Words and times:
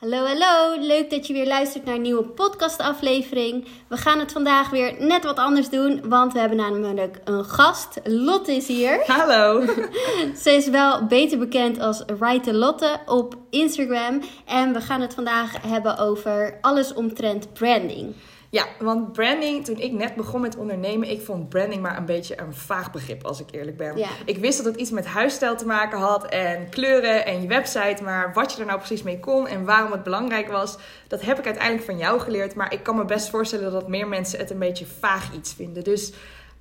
Hallo, 0.00 0.26
hallo. 0.26 0.80
Leuk 0.86 1.10
dat 1.10 1.26
je 1.26 1.32
weer 1.32 1.46
luistert 1.46 1.84
naar 1.84 1.94
een 1.94 2.02
nieuwe 2.02 2.22
podcastaflevering. 2.24 3.66
We 3.88 3.96
gaan 3.96 4.18
het 4.18 4.32
vandaag 4.32 4.70
weer 4.70 4.94
net 4.98 5.24
wat 5.24 5.38
anders 5.38 5.68
doen, 5.68 6.08
want 6.08 6.32
we 6.32 6.38
hebben 6.38 6.58
namelijk 6.58 7.20
een 7.24 7.44
gast. 7.44 8.00
Lotte 8.04 8.52
is 8.52 8.66
hier. 8.66 9.02
Hallo. 9.06 9.66
Ze 10.42 10.50
is 10.50 10.68
wel 10.68 11.06
beter 11.06 11.38
bekend 11.38 11.80
als 11.80 12.04
Write 12.18 12.54
Lotte 12.54 13.00
op 13.06 13.36
Instagram. 13.50 14.20
En 14.46 14.72
we 14.72 14.80
gaan 14.80 15.00
het 15.00 15.14
vandaag 15.14 15.62
hebben 15.66 15.98
over 15.98 16.58
alles 16.60 16.94
omtrent 16.94 17.52
branding. 17.52 18.14
Ja, 18.50 18.66
want 18.78 19.12
branding, 19.12 19.64
toen 19.64 19.78
ik 19.78 19.92
net 19.92 20.14
begon 20.14 20.40
met 20.40 20.56
ondernemen, 20.56 21.10
ik 21.10 21.20
vond 21.20 21.48
branding 21.48 21.82
maar 21.82 21.96
een 21.96 22.04
beetje 22.04 22.40
een 22.40 22.54
vaag 22.54 22.90
begrip, 22.90 23.24
als 23.24 23.40
ik 23.40 23.46
eerlijk 23.50 23.76
ben. 23.76 23.96
Ja. 23.96 24.08
Ik 24.24 24.38
wist 24.38 24.56
dat 24.56 24.66
het 24.66 24.76
iets 24.76 24.90
met 24.90 25.06
huisstijl 25.06 25.56
te 25.56 25.66
maken 25.66 25.98
had 25.98 26.24
en 26.24 26.68
kleuren 26.68 27.26
en 27.26 27.42
je 27.42 27.48
website, 27.48 28.02
maar 28.02 28.32
wat 28.32 28.52
je 28.52 28.60
er 28.60 28.66
nou 28.66 28.78
precies 28.78 29.02
mee 29.02 29.20
kon 29.20 29.46
en 29.46 29.64
waarom 29.64 29.92
het 29.92 30.02
belangrijk 30.02 30.48
was, 30.48 30.78
dat 31.08 31.22
heb 31.22 31.38
ik 31.38 31.44
uiteindelijk 31.44 31.84
van 31.84 31.98
jou 31.98 32.20
geleerd. 32.20 32.54
Maar 32.54 32.72
ik 32.72 32.82
kan 32.82 32.96
me 32.96 33.04
best 33.04 33.30
voorstellen 33.30 33.72
dat 33.72 33.88
meer 33.88 34.08
mensen 34.08 34.38
het 34.38 34.50
een 34.50 34.58
beetje 34.58 34.86
vaag 34.98 35.34
iets 35.34 35.54
vinden. 35.54 35.84
Dus 35.84 36.12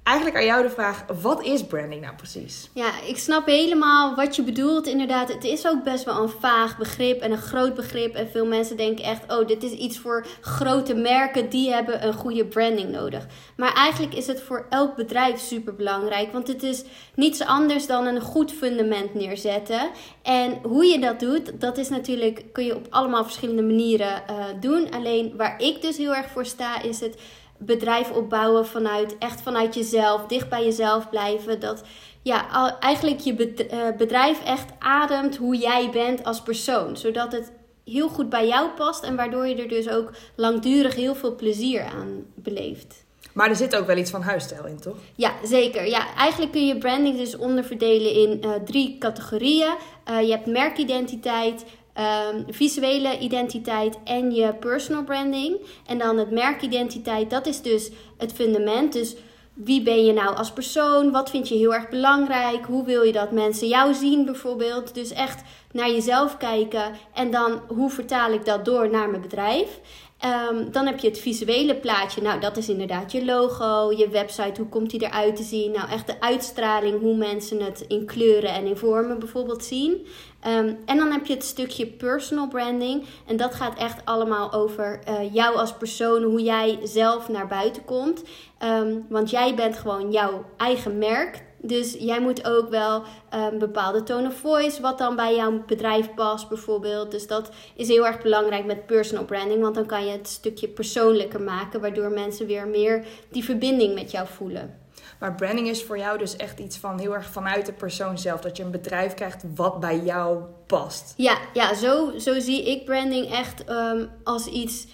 eigenlijk 0.03 0.37
aan 0.37 0.45
jou 0.45 0.63
de 0.63 0.69
vraag, 0.69 1.05
wat 1.21 1.43
is 1.43 1.65
branding 1.65 2.01
nou 2.01 2.15
precies? 2.15 2.69
Ja, 2.73 2.91
ik 3.07 3.17
snap 3.17 3.45
helemaal 3.45 4.15
wat 4.15 4.35
je 4.35 4.41
bedoelt. 4.41 4.87
Inderdaad, 4.87 5.33
het 5.33 5.43
is 5.43 5.67
ook 5.67 5.83
best 5.83 6.03
wel 6.03 6.21
een 6.21 6.29
vaag 6.29 6.77
begrip 6.77 7.21
en 7.21 7.31
een 7.31 7.37
groot 7.37 7.73
begrip. 7.73 8.15
En 8.15 8.29
veel 8.29 8.45
mensen 8.45 8.77
denken 8.77 9.05
echt, 9.05 9.33
oh, 9.33 9.47
dit 9.47 9.63
is 9.63 9.71
iets 9.71 9.99
voor 9.99 10.25
grote 10.41 10.93
merken. 10.93 11.49
Die 11.49 11.71
hebben 11.71 12.07
een 12.07 12.13
goede 12.13 12.45
branding 12.45 12.89
nodig. 12.89 13.25
Maar 13.55 13.73
eigenlijk 13.73 14.13
is 14.13 14.27
het 14.27 14.41
voor 14.41 14.65
elk 14.69 14.95
bedrijf 14.95 15.39
super 15.39 15.75
belangrijk. 15.75 16.31
Want 16.31 16.47
het 16.47 16.63
is 16.63 16.83
niets 17.15 17.41
anders 17.41 17.87
dan 17.87 18.05
een 18.05 18.21
goed 18.21 18.51
fundament 18.51 19.13
neerzetten. 19.13 19.89
En 20.21 20.59
hoe 20.63 20.85
je 20.85 20.99
dat 20.99 21.19
doet, 21.19 21.61
dat 21.61 21.77
is 21.77 21.89
natuurlijk, 21.89 22.43
kun 22.51 22.65
je 22.65 22.75
op 22.75 22.87
allemaal 22.89 23.23
verschillende 23.23 23.63
manieren 23.63 24.23
uh, 24.29 24.45
doen. 24.59 24.91
Alleen 24.91 25.33
waar 25.37 25.61
ik 25.61 25.81
dus 25.81 25.97
heel 25.97 26.15
erg 26.15 26.29
voor 26.29 26.45
sta, 26.45 26.81
is 26.81 26.99
het 26.99 27.15
bedrijf 27.59 28.11
opbouwen 28.11 28.67
vanuit 28.67 29.17
echt 29.17 29.41
vanuit 29.41 29.75
jezelf, 29.75 30.25
dicht 30.25 30.49
bij 30.49 30.63
jezelf 30.63 31.09
blijven. 31.09 31.59
Dat 31.59 31.83
ja, 32.21 32.79
eigenlijk 32.79 33.19
je 33.19 33.33
bedrijf 33.97 34.43
echt 34.43 34.71
ademt 34.79 35.37
hoe 35.37 35.57
jij 35.57 35.89
bent 35.89 36.23
als 36.23 36.41
persoon, 36.41 36.97
zodat 36.97 37.31
het 37.31 37.51
heel 37.85 38.09
goed 38.09 38.29
bij 38.29 38.47
jou 38.47 38.69
past 38.69 39.03
en 39.03 39.15
waardoor 39.15 39.47
je 39.47 39.55
er 39.55 39.67
dus 39.67 39.89
ook 39.89 40.11
langdurig 40.35 40.95
heel 40.95 41.15
veel 41.15 41.35
plezier 41.35 41.83
aan 41.83 42.25
beleeft. 42.35 43.07
Maar 43.33 43.49
er 43.49 43.55
zit 43.55 43.75
ook 43.75 43.87
wel 43.87 43.97
iets 43.97 44.11
van 44.11 44.21
huisstijl 44.21 44.65
in, 44.65 44.79
toch? 44.79 44.95
Ja, 45.15 45.33
zeker. 45.43 45.87
Ja, 45.87 46.15
eigenlijk 46.15 46.51
kun 46.51 46.67
je 46.67 46.77
branding 46.77 47.17
dus 47.17 47.37
onderverdelen 47.37 48.13
in 48.13 48.41
uh, 48.45 48.51
drie 48.65 48.97
categorieën. 48.97 49.73
Uh, 50.09 50.21
je 50.21 50.31
hebt 50.31 50.45
merkidentiteit, 50.45 51.65
um, 51.97 52.45
visuele 52.47 53.19
identiteit 53.19 53.97
en 54.03 54.31
je 54.31 54.53
personal 54.53 55.03
branding. 55.03 55.57
En 55.85 55.97
dan 55.97 56.17
het 56.17 56.31
merkidentiteit, 56.31 57.29
dat 57.29 57.45
is 57.45 57.61
dus 57.61 57.91
het 58.17 58.33
fundament. 58.33 58.93
Dus 58.93 59.15
wie 59.53 59.81
ben 59.81 60.05
je 60.05 60.13
nou 60.13 60.35
als 60.35 60.51
persoon? 60.51 61.11
Wat 61.11 61.29
vind 61.29 61.47
je 61.47 61.55
heel 61.55 61.73
erg 61.73 61.89
belangrijk? 61.89 62.65
Hoe 62.65 62.85
wil 62.85 63.01
je 63.01 63.11
dat 63.11 63.31
mensen 63.31 63.67
jou 63.67 63.93
zien 63.93 64.25
bijvoorbeeld? 64.25 64.93
Dus 64.93 65.11
echt 65.11 65.43
naar 65.71 65.89
jezelf 65.89 66.37
kijken 66.37 66.91
en 67.13 67.31
dan 67.31 67.61
hoe 67.67 67.89
vertaal 67.89 68.31
ik 68.31 68.45
dat 68.45 68.65
door 68.65 68.89
naar 68.89 69.09
mijn 69.09 69.21
bedrijf? 69.21 69.79
Um, 70.25 70.71
dan 70.71 70.85
heb 70.85 70.99
je 70.99 71.07
het 71.07 71.19
visuele 71.19 71.75
plaatje. 71.75 72.21
Nou, 72.21 72.39
dat 72.39 72.57
is 72.57 72.69
inderdaad 72.69 73.11
je 73.11 73.25
logo, 73.25 73.91
je 73.91 74.09
website, 74.09 74.61
hoe 74.61 74.69
komt 74.69 74.89
die 74.89 75.03
eruit 75.03 75.35
te 75.35 75.43
zien? 75.43 75.71
Nou, 75.71 75.89
echt 75.89 76.07
de 76.07 76.21
uitstraling, 76.21 76.99
hoe 77.01 77.15
mensen 77.15 77.61
het 77.61 77.85
in 77.87 78.05
kleuren 78.05 78.53
en 78.53 78.65
in 78.65 78.77
vormen 78.77 79.19
bijvoorbeeld 79.19 79.63
zien. 79.63 79.91
Um, 80.47 80.77
en 80.85 80.97
dan 80.97 81.11
heb 81.11 81.25
je 81.25 81.33
het 81.33 81.43
stukje 81.43 81.87
personal 81.87 82.47
branding. 82.47 83.05
En 83.27 83.37
dat 83.37 83.55
gaat 83.55 83.77
echt 83.77 84.05
allemaal 84.05 84.53
over 84.53 84.99
uh, 85.09 85.33
jou 85.33 85.55
als 85.55 85.73
persoon, 85.73 86.23
hoe 86.23 86.43
jij 86.43 86.79
zelf 86.83 87.29
naar 87.29 87.47
buiten 87.47 87.85
komt. 87.85 88.23
Um, 88.63 89.05
want 89.09 89.29
jij 89.29 89.55
bent 89.55 89.77
gewoon 89.77 90.11
jouw 90.11 90.45
eigen 90.57 90.97
merk. 90.97 91.47
Dus 91.61 91.95
jij 91.99 92.21
moet 92.21 92.47
ook 92.47 92.69
wel 92.69 93.03
een 93.29 93.53
um, 93.53 93.59
bepaalde 93.59 94.03
tone 94.03 94.27
of 94.27 94.35
voice, 94.35 94.81
wat 94.81 94.97
dan 94.97 95.15
bij 95.15 95.35
jouw 95.35 95.63
bedrijf 95.65 96.13
past, 96.13 96.49
bijvoorbeeld. 96.49 97.11
Dus 97.11 97.27
dat 97.27 97.49
is 97.75 97.87
heel 97.87 98.05
erg 98.05 98.21
belangrijk 98.21 98.65
met 98.65 98.85
personal 98.85 99.25
branding, 99.25 99.61
want 99.61 99.75
dan 99.75 99.85
kan 99.85 100.05
je 100.05 100.11
het 100.11 100.27
stukje 100.27 100.67
persoonlijker 100.67 101.41
maken, 101.41 101.81
waardoor 101.81 102.11
mensen 102.11 102.47
weer 102.47 102.67
meer 102.67 103.05
die 103.29 103.43
verbinding 103.43 103.93
met 103.93 104.11
jou 104.11 104.27
voelen. 104.27 104.77
Maar 105.19 105.35
branding 105.35 105.67
is 105.67 105.83
voor 105.83 105.97
jou 105.97 106.17
dus 106.17 106.35
echt 106.35 106.59
iets 106.59 106.77
van 106.77 106.99
heel 106.99 107.13
erg 107.13 107.31
vanuit 107.31 107.65
de 107.65 107.73
persoon 107.73 108.17
zelf. 108.17 108.41
Dat 108.41 108.57
je 108.57 108.63
een 108.63 108.71
bedrijf 108.71 109.13
krijgt 109.13 109.43
wat 109.55 109.79
bij 109.79 109.99
jou 109.99 110.41
past. 110.67 111.13
Ja, 111.17 111.37
ja 111.53 111.73
zo, 111.73 112.11
zo 112.17 112.39
zie 112.39 112.69
ik 112.71 112.85
branding 112.85 113.31
echt 113.31 113.69
um, 113.69 114.09
als 114.23 114.47
iets 114.47 114.87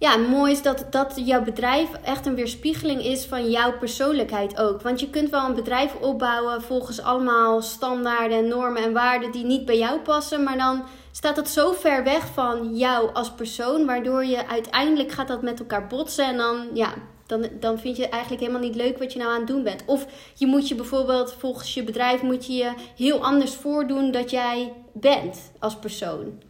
ja, 0.00 0.16
mooi 0.16 0.52
is 0.52 0.62
dat, 0.62 0.86
dat 0.90 1.12
jouw 1.24 1.42
bedrijf 1.42 1.88
echt 2.04 2.26
een 2.26 2.34
weerspiegeling 2.34 3.04
is 3.04 3.24
van 3.24 3.50
jouw 3.50 3.78
persoonlijkheid 3.78 4.58
ook. 4.58 4.82
Want 4.82 5.00
je 5.00 5.10
kunt 5.10 5.30
wel 5.30 5.44
een 5.44 5.54
bedrijf 5.54 5.94
opbouwen 5.94 6.62
volgens 6.62 7.00
allemaal 7.00 7.62
standaarden 7.62 8.38
en 8.38 8.48
normen 8.48 8.82
en 8.82 8.92
waarden 8.92 9.32
die 9.32 9.44
niet 9.44 9.64
bij 9.64 9.78
jou 9.78 10.00
passen. 10.00 10.42
Maar 10.42 10.58
dan 10.58 10.84
staat 11.10 11.36
het 11.36 11.48
zo 11.48 11.72
ver 11.72 12.04
weg 12.04 12.26
van 12.26 12.76
jou 12.76 13.14
als 13.14 13.30
persoon, 13.30 13.86
waardoor 13.86 14.24
je 14.24 14.48
uiteindelijk 14.48 15.12
gaat 15.12 15.28
dat 15.28 15.42
met 15.42 15.58
elkaar 15.58 15.86
botsen. 15.86 16.24
En 16.24 16.36
dan, 16.36 16.68
ja, 16.74 16.94
dan, 17.26 17.48
dan 17.60 17.78
vind 17.78 17.96
je 17.96 18.08
eigenlijk 18.08 18.42
helemaal 18.42 18.62
niet 18.62 18.76
leuk 18.76 18.98
wat 18.98 19.12
je 19.12 19.18
nou 19.18 19.30
aan 19.30 19.38
het 19.38 19.48
doen 19.48 19.62
bent. 19.62 19.82
Of 19.86 20.06
je 20.34 20.46
moet 20.46 20.68
je 20.68 20.74
bijvoorbeeld 20.74 21.34
volgens 21.38 21.74
je 21.74 21.84
bedrijf 21.84 22.22
moet 22.22 22.46
je, 22.46 22.52
je 22.52 22.72
heel 22.96 23.24
anders 23.24 23.54
voordoen 23.54 24.10
dat 24.10 24.30
jij 24.30 24.72
bent 24.92 25.52
als 25.58 25.76
persoon. 25.76 26.48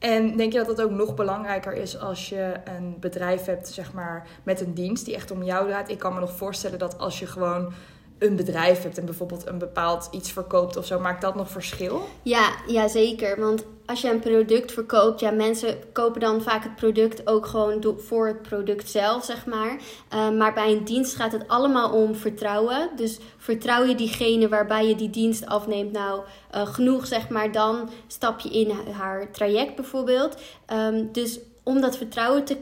En 0.00 0.36
denk 0.36 0.52
je 0.52 0.58
dat 0.58 0.76
dat 0.76 0.82
ook 0.82 0.90
nog 0.90 1.14
belangrijker 1.14 1.72
is 1.72 1.98
als 1.98 2.28
je 2.28 2.54
een 2.64 2.96
bedrijf 3.00 3.44
hebt, 3.44 3.68
zeg 3.68 3.92
maar, 3.92 4.26
met 4.42 4.60
een 4.60 4.74
dienst 4.74 5.04
die 5.04 5.14
echt 5.14 5.30
om 5.30 5.42
jou 5.42 5.66
draait? 5.66 5.88
Ik 5.88 5.98
kan 5.98 6.14
me 6.14 6.20
nog 6.20 6.36
voorstellen 6.36 6.78
dat 6.78 6.98
als 6.98 7.18
je 7.18 7.26
gewoon 7.26 7.72
een 8.20 8.36
bedrijf 8.36 8.82
hebt 8.82 8.98
en 8.98 9.04
bijvoorbeeld 9.04 9.46
een 9.46 9.58
bepaald 9.58 10.08
iets 10.10 10.32
verkoopt 10.32 10.76
of 10.76 10.86
zo, 10.86 10.98
maakt 10.98 11.22
dat 11.22 11.34
nog 11.34 11.50
verschil? 11.50 12.02
Ja, 12.22 12.50
ja 12.66 12.88
zeker. 12.88 13.40
Want 13.40 13.64
als 13.86 14.00
je 14.00 14.10
een 14.10 14.18
product 14.18 14.72
verkoopt, 14.72 15.20
ja, 15.20 15.30
mensen 15.30 15.78
kopen 15.92 16.20
dan 16.20 16.42
vaak 16.42 16.62
het 16.62 16.76
product 16.76 17.26
ook 17.26 17.46
gewoon 17.46 17.94
voor 17.98 18.26
het 18.26 18.42
product 18.42 18.90
zelf, 18.90 19.24
zeg 19.24 19.46
maar. 19.46 19.80
Uh, 20.14 20.30
maar 20.30 20.54
bij 20.54 20.72
een 20.72 20.84
dienst 20.84 21.14
gaat 21.14 21.32
het 21.32 21.48
allemaal 21.48 21.92
om 21.92 22.14
vertrouwen. 22.14 22.90
Dus 22.96 23.18
vertrouw 23.36 23.84
je 23.84 23.94
diegene 23.94 24.48
waarbij 24.48 24.88
je 24.88 24.94
die 24.94 25.10
dienst 25.10 25.46
afneemt 25.46 25.92
nou 25.92 26.22
uh, 26.54 26.66
genoeg, 26.66 27.06
zeg 27.06 27.28
maar, 27.28 27.52
dan 27.52 27.90
stap 28.06 28.40
je 28.40 28.50
in 28.50 28.70
haar 28.70 29.30
traject 29.30 29.74
bijvoorbeeld. 29.74 30.36
Um, 30.72 31.12
dus 31.12 31.40
om 31.62 31.80
dat 31.80 31.96
vertrouwen 31.96 32.44
te 32.44 32.58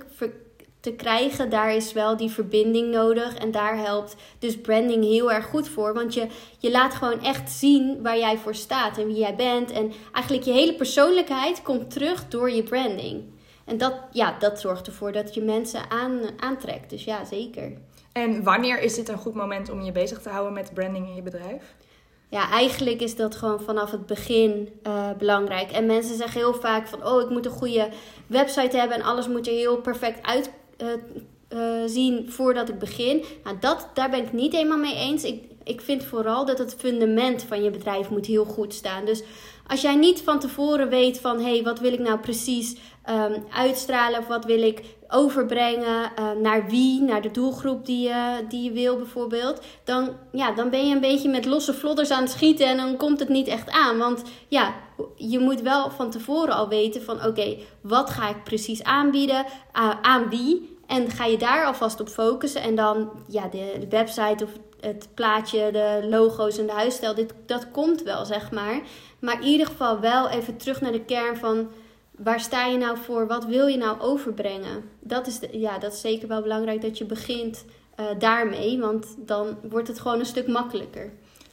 te 0.80 0.92
krijgen, 0.92 1.50
daar 1.50 1.74
is 1.74 1.92
wel 1.92 2.16
die 2.16 2.30
verbinding 2.30 2.90
nodig. 2.90 3.34
En 3.34 3.50
daar 3.50 3.76
helpt 3.76 4.16
dus 4.38 4.60
branding 4.60 5.04
heel 5.04 5.32
erg 5.32 5.46
goed 5.46 5.68
voor. 5.68 5.94
Want 5.94 6.14
je, 6.14 6.26
je 6.58 6.70
laat 6.70 6.94
gewoon 6.94 7.22
echt 7.22 7.50
zien 7.50 8.02
waar 8.02 8.18
jij 8.18 8.38
voor 8.38 8.54
staat 8.54 8.98
en 8.98 9.06
wie 9.06 9.18
jij 9.18 9.34
bent. 9.34 9.70
En 9.70 9.92
eigenlijk 10.12 10.46
je 10.46 10.52
hele 10.52 10.74
persoonlijkheid 10.74 11.62
komt 11.62 11.90
terug 11.90 12.28
door 12.28 12.50
je 12.50 12.62
branding. 12.62 13.24
En 13.64 13.78
dat, 13.78 13.94
ja, 14.12 14.36
dat 14.38 14.60
zorgt 14.60 14.86
ervoor 14.86 15.12
dat 15.12 15.34
je 15.34 15.40
mensen 15.40 15.90
aan, 15.90 16.20
aantrekt. 16.36 16.90
Dus 16.90 17.04
ja, 17.04 17.24
zeker. 17.24 17.72
En 18.12 18.42
wanneer 18.42 18.80
is 18.80 18.94
dit 18.94 19.08
een 19.08 19.18
goed 19.18 19.34
moment 19.34 19.70
om 19.70 19.82
je 19.82 19.92
bezig 19.92 20.22
te 20.22 20.28
houden 20.28 20.52
met 20.52 20.74
branding 20.74 21.08
in 21.08 21.14
je 21.14 21.22
bedrijf? 21.22 21.74
Ja, 22.30 22.50
eigenlijk 22.50 23.00
is 23.00 23.16
dat 23.16 23.36
gewoon 23.36 23.60
vanaf 23.60 23.90
het 23.90 24.06
begin 24.06 24.68
uh, 24.86 25.10
belangrijk. 25.18 25.70
En 25.70 25.86
mensen 25.86 26.16
zeggen 26.16 26.40
heel 26.40 26.54
vaak 26.54 26.86
van, 26.86 27.06
oh, 27.06 27.22
ik 27.22 27.28
moet 27.28 27.46
een 27.46 27.52
goede 27.52 27.88
website 28.26 28.76
hebben 28.76 28.96
en 28.96 29.02
alles 29.02 29.28
moet 29.28 29.46
er 29.46 29.52
heel 29.52 29.76
perfect 29.76 30.26
uit 30.26 30.50
uh, 30.82 30.88
uh, 31.52 31.82
zien 31.86 32.30
voordat 32.30 32.68
ik 32.68 32.78
begin. 32.78 33.24
Nou, 33.44 33.56
dat, 33.60 33.88
daar 33.94 34.10
ben 34.10 34.24
ik 34.24 34.32
niet 34.32 34.52
helemaal 34.52 34.78
mee 34.78 34.96
eens. 34.96 35.24
Ik, 35.24 35.44
ik 35.64 35.80
vind 35.80 36.04
vooral 36.04 36.44
dat 36.46 36.58
het 36.58 36.74
fundament 36.78 37.42
van 37.42 37.62
je 37.62 37.70
bedrijf 37.70 38.10
moet 38.10 38.26
heel 38.26 38.44
goed 38.44 38.74
staan. 38.74 39.04
Dus 39.04 39.22
als 39.66 39.80
jij 39.80 39.96
niet 39.96 40.20
van 40.20 40.38
tevoren 40.40 40.88
weet 40.88 41.20
van 41.20 41.36
hé, 41.36 41.54
hey, 41.54 41.62
wat 41.62 41.80
wil 41.80 41.92
ik 41.92 41.98
nou 41.98 42.18
precies 42.18 42.76
um, 43.10 43.44
uitstralen 43.50 44.18
of 44.18 44.26
wat 44.26 44.44
wil 44.44 44.62
ik 44.62 44.82
overbrengen 45.08 46.12
uh, 46.18 46.30
naar 46.42 46.66
wie, 46.66 47.02
naar 47.02 47.22
de 47.22 47.30
doelgroep 47.30 47.86
die 47.86 48.08
je, 48.08 48.44
die 48.48 48.62
je 48.62 48.72
wil 48.72 48.96
bijvoorbeeld, 48.96 49.60
dan, 49.84 50.10
ja, 50.32 50.52
dan 50.52 50.70
ben 50.70 50.88
je 50.88 50.94
een 50.94 51.00
beetje 51.00 51.28
met 51.28 51.44
losse 51.44 51.74
vlodders 51.74 52.10
aan 52.10 52.22
het 52.22 52.30
schieten 52.30 52.66
en 52.66 52.76
dan 52.76 52.96
komt 52.96 53.20
het 53.20 53.28
niet 53.28 53.46
echt 53.46 53.70
aan. 53.70 53.98
Want 53.98 54.22
ja, 54.48 54.74
je 55.16 55.38
moet 55.38 55.60
wel 55.60 55.90
van 55.90 56.10
tevoren 56.10 56.54
al 56.54 56.68
weten 56.68 57.02
van 57.02 57.24
oké, 57.24 57.56
wat 57.80 58.10
ga 58.10 58.28
ik 58.28 58.44
precies 58.44 58.82
aanbieden, 58.82 59.44
aan 60.02 60.28
wie 60.28 60.76
en 60.86 61.10
ga 61.10 61.24
je 61.24 61.38
daar 61.38 61.64
alvast 61.66 62.00
op 62.00 62.08
focussen 62.08 62.62
en 62.62 62.74
dan 62.74 63.10
ja, 63.28 63.48
de, 63.48 63.76
de 63.80 63.88
website 63.88 64.44
of 64.44 64.50
het 64.80 65.08
plaatje, 65.14 65.70
de 65.72 66.06
logo's 66.10 66.58
en 66.58 66.66
de 66.66 66.72
huisstijl, 66.72 67.14
dit, 67.14 67.34
dat 67.46 67.70
komt 67.70 68.02
wel 68.02 68.24
zeg 68.24 68.50
maar. 68.50 68.80
Maar 69.18 69.40
in 69.40 69.46
ieder 69.46 69.66
geval 69.66 70.00
wel 70.00 70.28
even 70.28 70.56
terug 70.56 70.80
naar 70.80 70.92
de 70.92 71.04
kern 71.04 71.36
van 71.36 71.68
waar 72.18 72.40
sta 72.40 72.66
je 72.66 72.76
nou 72.78 72.98
voor? 72.98 73.26
Wat 73.26 73.44
wil 73.44 73.66
je 73.66 73.76
nou 73.76 74.00
overbrengen? 74.00 74.84
Dat 75.00 75.26
is, 75.26 75.38
de, 75.38 75.58
ja, 75.58 75.78
dat 75.78 75.92
is 75.92 76.00
zeker 76.00 76.28
wel 76.28 76.42
belangrijk 76.42 76.82
dat 76.82 76.98
je 76.98 77.04
begint 77.04 77.64
uh, 78.00 78.06
daarmee, 78.18 78.78
want 78.78 79.06
dan 79.18 79.58
wordt 79.62 79.88
het 79.88 80.00
gewoon 80.00 80.18
een 80.18 80.26
stuk 80.26 80.46
makkelijker. 80.46 81.12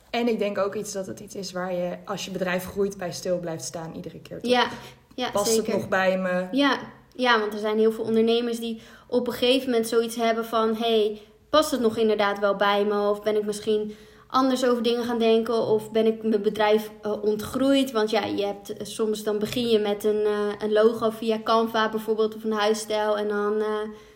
En 0.10 0.28
ik 0.28 0.40
denk 0.40 0.58
ook 0.58 0.76
iets 0.76 0.94
dat 0.94 1.08
het 1.08 1.20
iets 1.20 1.36
is 1.36 1.52
waar 1.52 1.74
je, 1.74 1.98
als 2.06 2.26
je 2.26 2.32
bedrijf 2.32 2.66
groeit, 2.66 2.98
bij 2.98 3.12
stil 3.12 3.40
blijft 3.40 3.64
staan 3.64 3.94
iedere 3.96 4.20
keer. 4.20 4.42
Toch? 4.42 4.52
Ja, 4.52 4.68
Ja, 5.16 5.32
Past 5.32 5.54
zeker. 5.54 5.66
het 5.66 5.76
nog 5.76 5.88
bij 5.90 6.18
me? 6.18 6.48
Ja. 6.52 6.80
ja, 7.16 7.40
want 7.40 7.54
er 7.54 7.60
zijn 7.60 7.78
heel 7.78 7.92
veel 7.92 8.04
ondernemers 8.04 8.60
die 8.60 8.82
op 9.08 9.28
een 9.28 9.34
gegeven 9.34 9.70
moment 9.70 9.88
zoiets 9.88 10.16
hebben 10.16 10.46
van... 10.46 10.76
hey, 10.76 11.22
past 11.50 11.72
het 11.72 11.80
nog 11.80 11.98
inderdaad 11.98 12.40
wel 12.40 12.56
bij 12.56 12.86
me? 12.86 13.10
Of 13.10 13.24
ben 13.24 13.36
ik 13.36 13.46
misschien 13.46 13.96
anders 14.28 14.66
over 14.66 14.84
dingen 14.84 15.04
gaan 15.04 15.20
denken? 15.20 15.68
Of 15.68 15.92
ben 15.92 16.06
ik 16.06 16.24
mijn 16.24 16.42
bedrijf 16.42 16.92
uh, 17.06 17.24
ontgroeid? 17.24 17.92
Want 17.92 18.10
ja, 18.10 18.26
je 18.26 18.46
hebt, 18.46 18.72
uh, 18.72 18.78
soms 18.82 19.24
dan 19.24 19.40
begin 19.40 19.68
je 19.68 19.80
met 19.80 20.04
een, 20.04 20.22
uh, 20.22 20.50
een 20.60 20.72
logo 20.72 21.10
via 21.10 21.40
Canva 21.44 21.90
bijvoorbeeld... 21.90 22.36
of 22.36 22.44
een 22.44 22.52
huisstijl 22.52 23.18
en 23.18 23.28
dan 23.28 23.64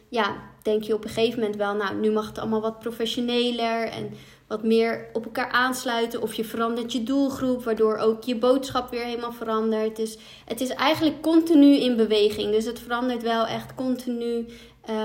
ja, 0.09 0.35
denk 0.61 0.83
je 0.83 0.93
op 0.93 1.03
een 1.03 1.09
gegeven 1.09 1.39
moment 1.39 1.57
wel... 1.57 1.73
nou, 1.73 1.95
nu 1.95 2.11
mag 2.11 2.27
het 2.27 2.37
allemaal 2.37 2.61
wat 2.61 2.79
professioneler 2.79 3.87
en 3.87 4.13
wat 4.47 4.63
meer 4.63 5.09
op 5.13 5.25
elkaar 5.25 5.51
aansluiten. 5.51 6.21
Of 6.21 6.33
je 6.33 6.43
verandert 6.43 6.91
je 6.91 7.03
doelgroep, 7.03 7.63
waardoor 7.63 7.97
ook 7.97 8.23
je 8.23 8.35
boodschap 8.35 8.89
weer 8.89 9.03
helemaal 9.03 9.31
verandert. 9.31 9.95
Dus 9.95 10.17
het 10.45 10.61
is 10.61 10.69
eigenlijk 10.69 11.21
continu 11.21 11.75
in 11.75 11.95
beweging. 11.95 12.51
Dus 12.51 12.65
het 12.65 12.79
verandert 12.79 13.23
wel 13.23 13.45
echt 13.45 13.75
continu, 13.75 14.45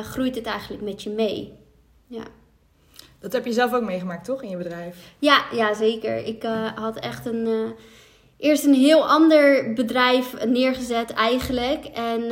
groeit 0.02 0.34
het 0.34 0.46
eigenlijk 0.46 0.82
met 0.82 1.02
je 1.02 1.10
mee. 1.10 1.52
Ja. 2.06 2.24
Dat 3.24 3.32
heb 3.32 3.44
je 3.44 3.52
zelf 3.52 3.72
ook 3.72 3.82
meegemaakt, 3.82 4.24
toch, 4.24 4.42
in 4.42 4.48
je 4.48 4.56
bedrijf? 4.56 4.96
Ja, 5.18 5.44
ja 5.52 5.74
zeker. 5.74 6.16
Ik 6.26 6.44
uh, 6.44 6.66
had 6.74 6.96
echt 6.96 7.26
een, 7.26 7.46
uh, 7.46 7.70
eerst 8.38 8.64
een 8.64 8.74
heel 8.74 9.08
ander 9.08 9.72
bedrijf 9.72 10.44
neergezet 10.46 11.10
eigenlijk. 11.10 11.84
En 11.84 12.22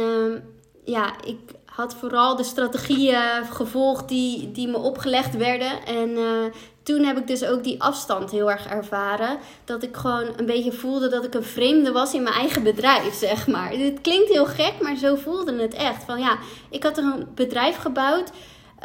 ja, 0.85 1.15
ik 1.25 1.39
had 1.65 1.95
vooral 1.95 2.37
de 2.37 2.45
strategieën 2.45 3.45
gevolgd 3.51 4.09
die, 4.09 4.53
die 4.53 4.69
me 4.69 4.77
opgelegd 4.77 5.37
werden. 5.37 5.85
En 5.87 6.11
uh, 6.11 6.45
toen 6.83 7.05
heb 7.05 7.19
ik 7.19 7.27
dus 7.27 7.45
ook 7.45 7.65
die 7.65 7.83
afstand 7.83 8.31
heel 8.31 8.51
erg 8.51 8.67
ervaren. 8.67 9.39
Dat 9.65 9.83
ik 9.83 9.97
gewoon 9.97 10.27
een 10.37 10.47
beetje 10.47 10.73
voelde 10.73 11.09
dat 11.09 11.25
ik 11.25 11.35
een 11.35 11.45
vreemde 11.45 11.93
was 11.93 12.15
in 12.15 12.23
mijn 12.23 12.35
eigen 12.35 12.63
bedrijf, 12.63 13.15
zeg 13.29 13.47
maar. 13.47 13.71
Het 13.71 14.01
klinkt 14.01 14.29
heel 14.29 14.47
gek, 14.47 14.75
maar 14.81 14.97
zo 14.97 15.15
voelde 15.15 15.63
het 15.63 15.75
echt. 15.75 16.05
Van 16.05 16.21
ja, 16.21 16.39
ik 16.71 16.83
had 16.83 16.99
een 16.99 17.27
bedrijf 17.35 17.77
gebouwd. 17.77 18.31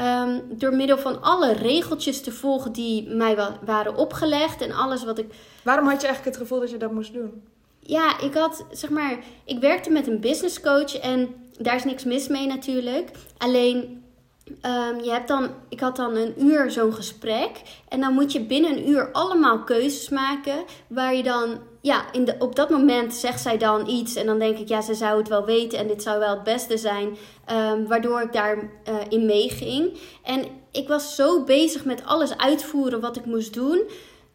Um, 0.02 0.42
door 0.50 0.76
middel 0.76 0.98
van 0.98 1.22
alle 1.22 1.54
regeltjes 1.54 2.22
te 2.22 2.32
volgen 2.32 2.72
die 2.72 3.10
mij 3.10 3.36
wa 3.36 3.60
waren 3.66 3.96
opgelegd. 3.96 4.62
En 4.62 4.72
alles 4.72 5.04
wat 5.04 5.18
ik. 5.18 5.34
Waarom 5.64 5.88
had 5.88 6.02
je 6.02 6.08
eigenlijk 6.08 6.38
het 6.38 6.48
gevoel 6.48 6.60
dat 6.60 6.70
je 6.70 6.78
dat 6.78 6.92
moest 6.92 7.14
doen? 7.14 7.44
Ja, 7.80 8.20
ik 8.20 8.34
had, 8.34 8.66
zeg 8.72 8.90
maar, 8.90 9.18
ik 9.46 9.60
werkte 9.60 9.90
met 9.90 10.08
een 10.08 10.20
business 10.20 10.62
coach 10.62 10.98
en 10.98 11.36
daar 11.58 11.76
is 11.76 11.84
niks 11.84 12.04
mis 12.04 12.28
mee 12.28 12.48
natuurlijk. 12.48 13.12
Alleen, 13.38 14.04
um, 14.48 15.04
je 15.04 15.10
hebt 15.10 15.28
dan, 15.28 15.50
ik 15.70 15.80
had 15.80 15.96
dan 15.96 16.16
een 16.16 16.34
uur 16.38 16.72
zo'n 16.72 16.94
gesprek. 16.94 17.62
En 17.88 18.00
dan 18.00 18.14
moet 18.14 18.32
je 18.32 18.42
binnen 18.42 18.72
een 18.72 18.90
uur 18.90 19.12
allemaal 19.12 19.64
keuzes 19.64 20.10
maken. 20.10 20.64
Waar 20.88 21.16
je 21.16 21.24
dan, 21.24 21.60
ja, 21.88 22.12
in 22.12 22.26
de, 22.26 22.36
op 22.40 22.56
dat 22.56 22.70
moment 22.70 23.14
zegt 23.14 23.42
zij 23.42 23.58
dan 23.58 23.88
iets. 23.88 24.16
En 24.16 24.26
dan 24.26 24.40
denk 24.40 24.58
ik, 24.58 24.68
ja, 24.68 24.82
ze 24.82 24.94
zou 24.94 25.18
het 25.18 25.28
wel 25.28 25.46
weten 25.46 25.80
en 25.80 25.88
dit 25.88 26.04
zou 26.04 26.20
wel 26.20 26.30
het 26.30 26.44
beste 26.44 26.78
zijn. 26.78 27.18
Um, 27.52 27.88
waardoor 27.88 28.22
ik 28.22 28.34
daarin 28.34 28.70
uh, 28.90 28.96
in 29.10 29.26
meeging. 29.26 29.98
En 30.24 30.46
ik 30.72 30.88
was 30.88 31.16
zo 31.16 31.44
bezig 31.44 31.86
met 31.86 32.06
alles 32.06 32.38
uitvoeren 32.38 33.00
wat 33.00 33.18
ik 33.18 33.26
moest 33.26 33.54
doen 33.54 33.82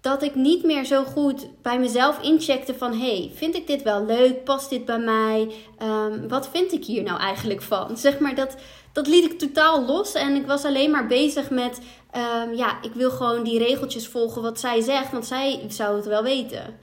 dat 0.01 0.23
ik 0.23 0.35
niet 0.35 0.63
meer 0.65 0.85
zo 0.85 1.05
goed 1.05 1.47
bij 1.63 1.79
mezelf 1.79 2.23
incheckte 2.23 2.75
van... 2.75 2.99
hey, 2.99 3.31
vind 3.35 3.55
ik 3.55 3.67
dit 3.67 3.83
wel 3.83 4.05
leuk? 4.05 4.45
Past 4.45 4.71
dit 4.71 4.85
bij 4.85 4.99
mij? 4.99 5.53
Um, 5.83 6.29
wat 6.29 6.49
vind 6.49 6.73
ik 6.73 6.85
hier 6.85 7.03
nou 7.03 7.21
eigenlijk 7.21 7.63
van? 7.63 7.97
Zeg 8.07 8.19
maar, 8.19 8.35
dat, 8.35 8.57
dat 8.93 9.07
liet 9.07 9.25
ik 9.25 9.39
totaal 9.39 9.85
los. 9.85 10.13
En 10.15 10.35
ik 10.35 10.47
was 10.47 10.65
alleen 10.65 10.91
maar 10.91 11.07
bezig 11.07 11.51
met... 11.51 11.81
Um, 12.17 12.55
ja, 12.55 12.83
ik 12.83 12.93
wil 12.95 13.11
gewoon 13.11 13.45
die 13.45 13.59
regeltjes 13.59 14.09
volgen 14.09 14.43
wat 14.43 14.61
zij 14.61 14.81
zegt. 14.81 15.13
Want 15.13 15.27
zij 15.27 15.61
zou 15.69 15.97
het 15.97 16.07
wel 16.07 16.23
weten. 16.23 16.79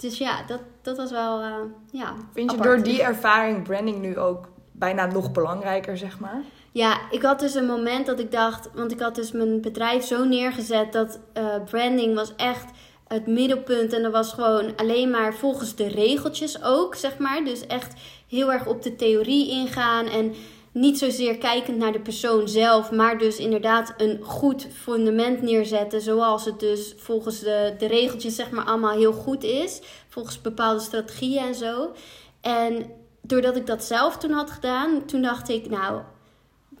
Dus 0.00 0.18
ja, 0.18 0.42
dat, 0.46 0.60
dat 0.82 0.96
was 0.96 1.10
wel, 1.10 1.40
uh, 1.40 1.54
ja, 1.90 2.14
Vind 2.32 2.50
je 2.50 2.56
apart. 2.56 2.74
door 2.74 2.84
die 2.84 3.02
ervaring 3.02 3.62
branding 3.62 3.98
nu 3.98 4.18
ook 4.18 4.48
bijna 4.72 5.06
nog 5.06 5.32
belangrijker, 5.32 5.96
zeg 5.96 6.18
maar? 6.18 6.42
Ja, 6.72 6.98
ik 7.10 7.22
had 7.22 7.40
dus 7.40 7.54
een 7.54 7.66
moment 7.66 8.06
dat 8.06 8.18
ik 8.18 8.32
dacht, 8.32 8.70
want 8.74 8.92
ik 8.92 9.00
had 9.00 9.14
dus 9.14 9.32
mijn 9.32 9.60
bedrijf 9.60 10.04
zo 10.04 10.24
neergezet 10.24 10.92
dat 10.92 11.20
uh, 11.38 11.44
branding 11.64 12.14
was 12.14 12.36
echt 12.36 12.64
het 13.06 13.26
middelpunt. 13.26 13.92
En 13.92 14.02
dat 14.02 14.12
was 14.12 14.32
gewoon 14.32 14.76
alleen 14.76 15.10
maar 15.10 15.34
volgens 15.34 15.74
de 15.74 15.88
regeltjes 15.88 16.62
ook, 16.62 16.94
zeg 16.94 17.18
maar. 17.18 17.44
Dus 17.44 17.66
echt 17.66 18.00
heel 18.28 18.52
erg 18.52 18.66
op 18.66 18.82
de 18.82 18.96
theorie 18.96 19.50
ingaan 19.50 20.06
en 20.06 20.34
niet 20.72 20.98
zozeer 20.98 21.38
kijkend 21.38 21.78
naar 21.78 21.92
de 21.92 22.00
persoon 22.00 22.48
zelf, 22.48 22.90
maar 22.90 23.18
dus 23.18 23.36
inderdaad 23.36 23.94
een 23.96 24.20
goed 24.22 24.66
fundament 24.72 25.42
neerzetten. 25.42 26.00
Zoals 26.00 26.44
het 26.44 26.60
dus 26.60 26.94
volgens 26.96 27.40
de, 27.40 27.74
de 27.78 27.86
regeltjes, 27.86 28.34
zeg 28.34 28.50
maar, 28.50 28.64
allemaal 28.64 28.96
heel 28.96 29.12
goed 29.12 29.44
is. 29.44 29.80
Volgens 30.08 30.40
bepaalde 30.40 30.80
strategieën 30.80 31.42
en 31.42 31.54
zo. 31.54 31.92
En 32.40 32.90
doordat 33.20 33.56
ik 33.56 33.66
dat 33.66 33.84
zelf 33.84 34.16
toen 34.16 34.30
had 34.30 34.50
gedaan, 34.50 35.04
toen 35.04 35.22
dacht 35.22 35.48
ik, 35.48 35.70
nou, 35.70 36.00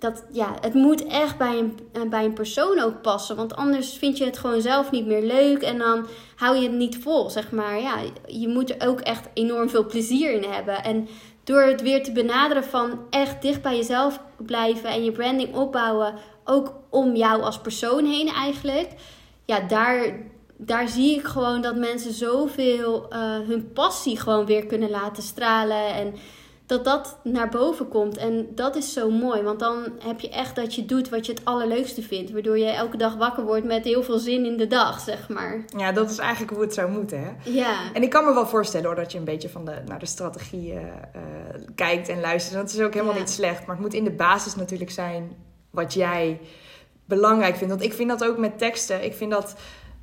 dat, 0.00 0.24
ja, 0.32 0.54
het 0.60 0.74
moet 0.74 1.06
echt 1.06 1.38
bij 1.38 1.58
een, 1.58 1.78
bij 2.10 2.24
een 2.24 2.32
persoon 2.32 2.80
ook 2.80 3.02
passen. 3.02 3.36
Want 3.36 3.56
anders 3.56 3.94
vind 3.94 4.18
je 4.18 4.24
het 4.24 4.38
gewoon 4.38 4.60
zelf 4.60 4.90
niet 4.90 5.06
meer 5.06 5.22
leuk. 5.22 5.62
En 5.62 5.78
dan 5.78 6.06
hou 6.36 6.56
je 6.56 6.62
het 6.62 6.76
niet 6.76 6.98
vol, 6.98 7.30
zeg 7.30 7.50
maar. 7.50 7.80
Ja, 7.80 7.96
je 8.26 8.48
moet 8.48 8.70
er 8.70 8.88
ook 8.88 9.00
echt 9.00 9.28
enorm 9.34 9.68
veel 9.68 9.86
plezier 9.86 10.32
in 10.32 10.50
hebben. 10.50 10.84
En 10.84 11.08
door 11.44 11.62
het 11.62 11.82
weer 11.82 12.02
te 12.02 12.12
benaderen 12.12 12.64
van 12.64 12.98
echt 13.10 13.42
dicht 13.42 13.62
bij 13.62 13.76
jezelf 13.76 14.20
blijven 14.36 14.90
en 14.90 15.04
je 15.04 15.12
branding 15.12 15.54
opbouwen. 15.54 16.14
Ook 16.44 16.72
om 16.88 17.16
jou 17.16 17.42
als 17.42 17.60
persoon 17.60 18.04
heen 18.04 18.28
eigenlijk. 18.28 18.88
Ja, 19.44 19.60
daar, 19.60 20.18
daar 20.56 20.88
zie 20.88 21.16
ik 21.16 21.24
gewoon 21.24 21.62
dat 21.62 21.76
mensen 21.76 22.12
zoveel 22.12 23.06
uh, 23.12 23.18
hun 23.46 23.72
passie 23.72 24.18
gewoon 24.18 24.46
weer 24.46 24.66
kunnen 24.66 24.90
laten 24.90 25.22
stralen. 25.22 25.94
En 25.94 26.14
dat 26.70 26.84
dat 26.84 27.18
naar 27.22 27.48
boven 27.48 27.88
komt. 27.88 28.16
En 28.16 28.48
dat 28.54 28.76
is 28.76 28.92
zo 28.92 29.10
mooi. 29.10 29.42
Want 29.42 29.58
dan 29.58 29.92
heb 29.98 30.20
je 30.20 30.28
echt 30.28 30.56
dat 30.56 30.74
je 30.74 30.84
doet 30.84 31.08
wat 31.08 31.26
je 31.26 31.32
het 31.32 31.44
allerleukste 31.44 32.02
vindt. 32.02 32.30
Waardoor 32.30 32.58
je 32.58 32.70
elke 32.70 32.96
dag 32.96 33.16
wakker 33.16 33.44
wordt 33.44 33.64
met 33.64 33.84
heel 33.84 34.02
veel 34.02 34.18
zin 34.18 34.46
in 34.46 34.56
de 34.56 34.66
dag, 34.66 35.00
zeg 35.00 35.28
maar. 35.28 35.64
Ja, 35.76 35.92
dat 35.92 36.10
is 36.10 36.18
eigenlijk 36.18 36.52
hoe 36.52 36.62
het 36.62 36.74
zou 36.74 36.90
moeten, 36.90 37.20
hè? 37.20 37.50
Ja. 37.50 37.76
En 37.92 38.02
ik 38.02 38.10
kan 38.10 38.24
me 38.24 38.34
wel 38.34 38.46
voorstellen 38.46 38.86
hoor, 38.86 38.94
dat 38.94 39.12
je 39.12 39.18
een 39.18 39.24
beetje 39.24 39.48
van 39.48 39.64
de, 39.64 39.74
naar 39.86 39.98
de 39.98 40.06
strategie 40.06 40.72
uh, 40.72 40.80
kijkt 41.74 42.08
en 42.08 42.20
luistert. 42.20 42.54
Dat 42.54 42.72
is 42.72 42.80
ook 42.80 42.94
helemaal 42.94 43.14
ja. 43.14 43.20
niet 43.20 43.30
slecht. 43.30 43.66
Maar 43.66 43.76
het 43.76 43.84
moet 43.84 43.94
in 43.94 44.04
de 44.04 44.10
basis 44.10 44.54
natuurlijk 44.54 44.90
zijn 44.90 45.36
wat 45.70 45.94
jij 45.94 46.40
belangrijk 47.04 47.56
vindt. 47.56 47.72
Want 47.72 47.84
ik 47.84 47.92
vind 47.92 48.08
dat 48.08 48.24
ook 48.24 48.38
met 48.38 48.58
teksten. 48.58 49.04
Ik 49.04 49.14
vind 49.14 49.30
dat 49.30 49.54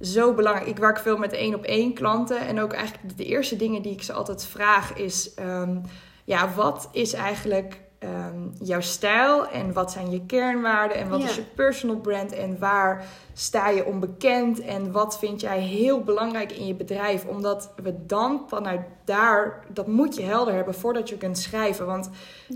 zo 0.01 0.33
belangrijk. 0.33 0.67
Ik 0.67 0.77
werk 0.77 0.99
veel 0.99 1.17
met 1.17 1.33
één 1.33 1.55
op 1.55 1.63
één 1.63 1.93
klanten. 1.93 2.39
En 2.39 2.59
ook 2.59 2.73
eigenlijk 2.73 3.17
de 3.17 3.25
eerste 3.25 3.55
dingen 3.55 3.81
die 3.81 3.91
ik 3.91 4.03
ze 4.03 4.13
altijd 4.13 4.45
vraag 4.45 4.93
is... 4.93 5.31
Um, 5.39 5.81
ja, 6.27 6.53
wat 6.53 6.89
is 6.91 7.13
eigenlijk 7.13 7.81
um, 8.00 8.53
jouw 8.62 8.81
stijl 8.81 9.48
en 9.48 9.74
wat 9.74 9.91
zijn 9.91 10.12
je 10.12 10.25
kernwaarden 10.25 10.98
en 10.98 11.10
wat 11.10 11.24
is 11.24 11.36
je 11.36 11.41
personal 11.41 11.96
brand 11.96 12.31
en 12.31 12.60
waar 12.60 13.05
sta 13.34 13.69
je 13.69 13.86
onbekend 13.86 14.60
en 14.62 14.91
wat 14.91 15.19
vind 15.19 15.41
jij 15.41 15.60
heel 15.60 16.03
belangrijk 16.03 16.51
in 16.51 16.67
je 16.67 16.75
bedrijf? 16.75 17.25
Omdat 17.25 17.74
we 17.84 18.05
dan 18.05 18.43
vanuit 18.48 18.81
daar, 19.05 19.65
dat 19.69 19.88
moet 19.88 20.15
je 20.15 20.24
helder 20.24 20.53
hebben 20.53 20.75
voordat 20.75 21.10
je 21.10 21.17
kunt 21.17 21.38
schrijven. 21.38 21.86
Want 21.86 22.10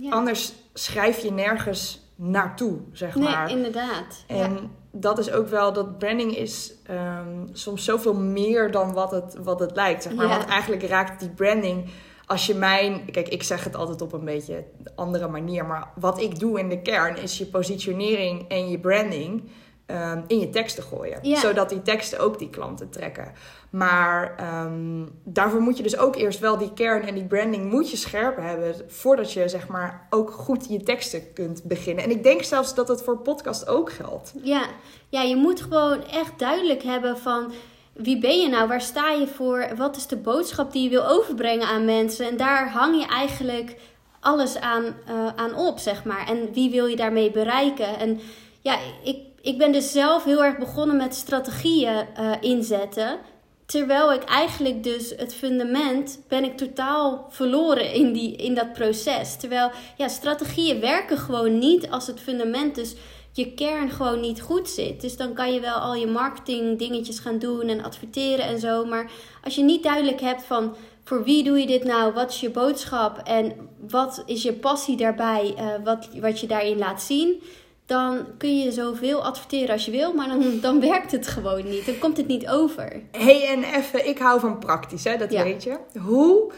anders 0.10 0.54
schrijf 0.74 1.20
je 1.20 1.32
nergens 1.32 2.10
naartoe, 2.16 2.80
zeg 2.92 3.16
Nee, 3.16 3.24
maar. 3.24 3.50
inderdaad. 3.50 4.24
En 4.28 4.54
ja. 4.54 4.60
dat 4.92 5.20
is 5.20 5.32
ook 5.32 5.48
wel 5.48 5.74
dat 5.74 5.98
branding 5.98 6.38
is 6.38 6.74
ehm, 6.86 7.48
soms 7.52 7.84
zoveel 7.84 8.16
meer 8.16 8.72
dan 8.72 8.94
wat 8.94 9.12
het, 9.12 9.36
wat 9.44 9.60
het 9.60 9.76
lijkt. 9.76 10.04
Zeg 10.04 10.14
maar. 10.14 10.28
Want 10.28 10.46
eigenlijk 10.46 10.84
raakt 10.84 11.20
die 11.20 11.30
branding. 11.30 11.90
Als 12.26 12.46
je 12.46 12.56
mijn. 12.56 13.12
Kijk, 13.12 13.28
ik 13.28 13.44
zeg 13.44 13.64
het 13.64 13.76
altijd 13.76 14.02
op 14.02 14.14
een 14.14 14.26
beetje 14.26 14.64
andere 14.96 15.28
manier. 15.28 15.66
Maar 15.66 15.92
wat 15.96 16.22
ik 16.22 16.40
doe 16.40 16.60
in 16.60 16.70
de 16.70 16.82
kern 16.82 17.18
is 17.18 17.38
je 17.38 17.46
positionering 17.46 18.50
en 18.50 18.70
je 18.70 18.80
branding 18.80 19.50
ehm, 19.86 20.22
in 20.28 20.40
je 20.40 20.50
teksten 20.50 20.84
gooien. 20.84 21.38
Zodat 21.38 21.70
die 21.70 21.82
teksten 21.82 22.20
ook 22.20 22.40
die 22.40 22.50
klanten 22.50 22.90
trekken. 22.90 23.32
Maar 23.70 24.36
ehm, 24.38 25.06
daarvoor 25.24 25.62
moet 25.62 25.78
je 25.78 25.84
dus 25.84 25.98
ook 25.98 26.16
eerst 26.16 26.40
wel 26.40 26.58
die 26.58 26.74
kern 26.74 27.04
en 27.04 27.14
die 27.14 27.26
branding 27.26 27.72
moet 27.72 27.92
je 27.92 27.98
scherp 27.98 28.38
hebben. 28.38 28.76
Voordat 28.88 29.34
je 29.34 29.50
zeg 29.50 29.68
maar 29.68 30.08
ook 30.10 30.32
goed 30.32 30.66
je 30.70 30.84
teksten 30.84 31.34
kunt 31.34 31.64
beginnen. 31.64 32.04
En 32.04 32.10
ik 32.10 32.24
denk 32.24 32.44
zelfs 32.44 32.76
dat 32.76 32.88
het 32.88 33.04
voor 33.04 33.18
podcast 33.18 33.68
ook 33.68 33.92
geldt. 33.92 34.34
Ja. 34.44 34.66
ja, 35.10 35.22
je 35.22 35.36
moet 35.36 35.62
gewoon 35.62 36.04
echt 36.04 36.40
duidelijk 36.40 36.84
hebben 36.84 37.18
van 37.18 37.52
wie 37.94 38.20
ben 38.20 38.40
je 38.40 38.50
nou? 38.50 38.68
Waar 38.68 38.82
sta 38.82 39.12
je 39.12 39.28
voor? 39.28 39.68
Wat 39.76 39.96
is 39.96 40.08
de 40.08 40.18
boodschap 40.18 40.72
die 40.72 40.84
je 40.84 40.90
wil 40.90 41.08
overbrengen 41.08 41.68
aan 41.68 41.86
mensen? 41.86 42.28
En 42.28 42.38
daar 42.38 42.72
hang 42.72 43.00
je 43.00 43.08
eigenlijk 43.08 43.76
alles 44.20 44.60
aan, 44.60 44.84
uh, 44.84 45.28
aan 45.36 45.56
op, 45.56 45.80
zeg 45.80 46.04
maar. 46.04 46.28
En 46.28 46.54
wie 46.54 46.70
wil 46.72 46.86
je 46.86 46.96
daarmee 46.96 47.32
bereiken? 47.32 48.00
En 48.00 48.20
ja, 48.62 48.78
ik, 49.04 49.18
ik 49.42 49.58
ben 49.58 49.72
dus 49.72 49.92
zelf 49.92 50.24
heel 50.24 50.44
erg 50.44 50.58
begonnen 50.58 50.98
met 50.98 51.16
strategieën 51.16 52.06
uh, 52.20 52.32
inzetten. 52.40 53.20
Terwijl 53.72 54.14
ik 54.14 54.24
eigenlijk 54.24 54.84
dus 54.84 55.14
het 55.18 55.34
fundament 55.34 56.20
ben 56.28 56.44
ik 56.44 56.58
totaal 56.58 57.28
verloren 57.30 57.94
in, 57.94 58.14
die, 58.14 58.36
in 58.36 58.56
dat 58.56 58.74
proces. 58.74 59.36
Terwijl 59.36 59.72
ja, 59.98 60.08
strategieën 60.08 60.80
werken 60.80 61.18
gewoon 61.18 61.58
niet 61.58 61.90
als 61.90 62.08
het 62.08 62.20
fundament 62.20 62.76
dus 62.76 62.96
je 63.32 63.54
kern 63.54 63.90
gewoon 63.90 64.20
niet 64.20 64.42
goed 64.42 64.70
zit. 64.70 65.02
Dus 65.02 65.18
dan 65.18 65.34
kan 65.34 65.54
je 65.54 65.60
wel 65.60 65.76
al 65.76 65.96
je 65.96 66.08
marketing 66.08 66.80
dingetjes 66.80 67.20
gaan 67.20 67.40
doen 67.40 67.68
en 67.68 67.84
adverteren 67.84 68.46
en 68.46 68.60
zo. 68.60 68.86
Maar 68.86 69.12
als 69.44 69.56
je 69.56 69.64
niet 69.64 69.84
duidelijk 69.84 70.22
hebt 70.22 70.44
van 70.44 70.76
voor 71.04 71.24
wie 71.24 71.44
doe 71.44 71.60
je 71.60 71.68
dit 71.68 71.84
nou? 71.84 72.14
Wat 72.14 72.32
is 72.32 72.40
je 72.40 72.50
boodschap? 72.50 73.18
En 73.18 73.54
wat 73.90 74.24
is 74.26 74.44
je 74.44 74.54
passie 74.54 74.98
daarbij? 74.98 75.56
Uh, 75.58 75.66
wat, 75.84 76.10
wat 76.14 76.40
je 76.40 76.48
daarin 76.48 76.78
laat 76.78 77.02
zien? 77.02 77.42
Dan 77.86 78.26
kun 78.38 78.60
je 78.60 78.72
zoveel 78.72 79.24
adverteren 79.24 79.70
als 79.70 79.86
je 79.86 79.92
wil, 79.92 80.14
maar 80.14 80.28
dan, 80.28 80.60
dan 80.62 80.80
werkt 80.80 81.12
het 81.12 81.28
gewoon 81.28 81.70
niet. 81.70 81.86
Dan 81.86 82.00
komt 82.00 82.18
het 82.18 82.28
niet 82.28 82.48
over. 82.48 83.02
hey, 83.12 83.48
en 83.48 83.64
even, 83.64 84.08
ik 84.08 84.18
hou 84.18 84.40
van 84.40 84.60
praktisch, 84.60 85.04
hè? 85.04 85.18
dat 85.18 85.30
weet 85.30 85.64
je. 85.64 85.78
Hoe 86.00 86.52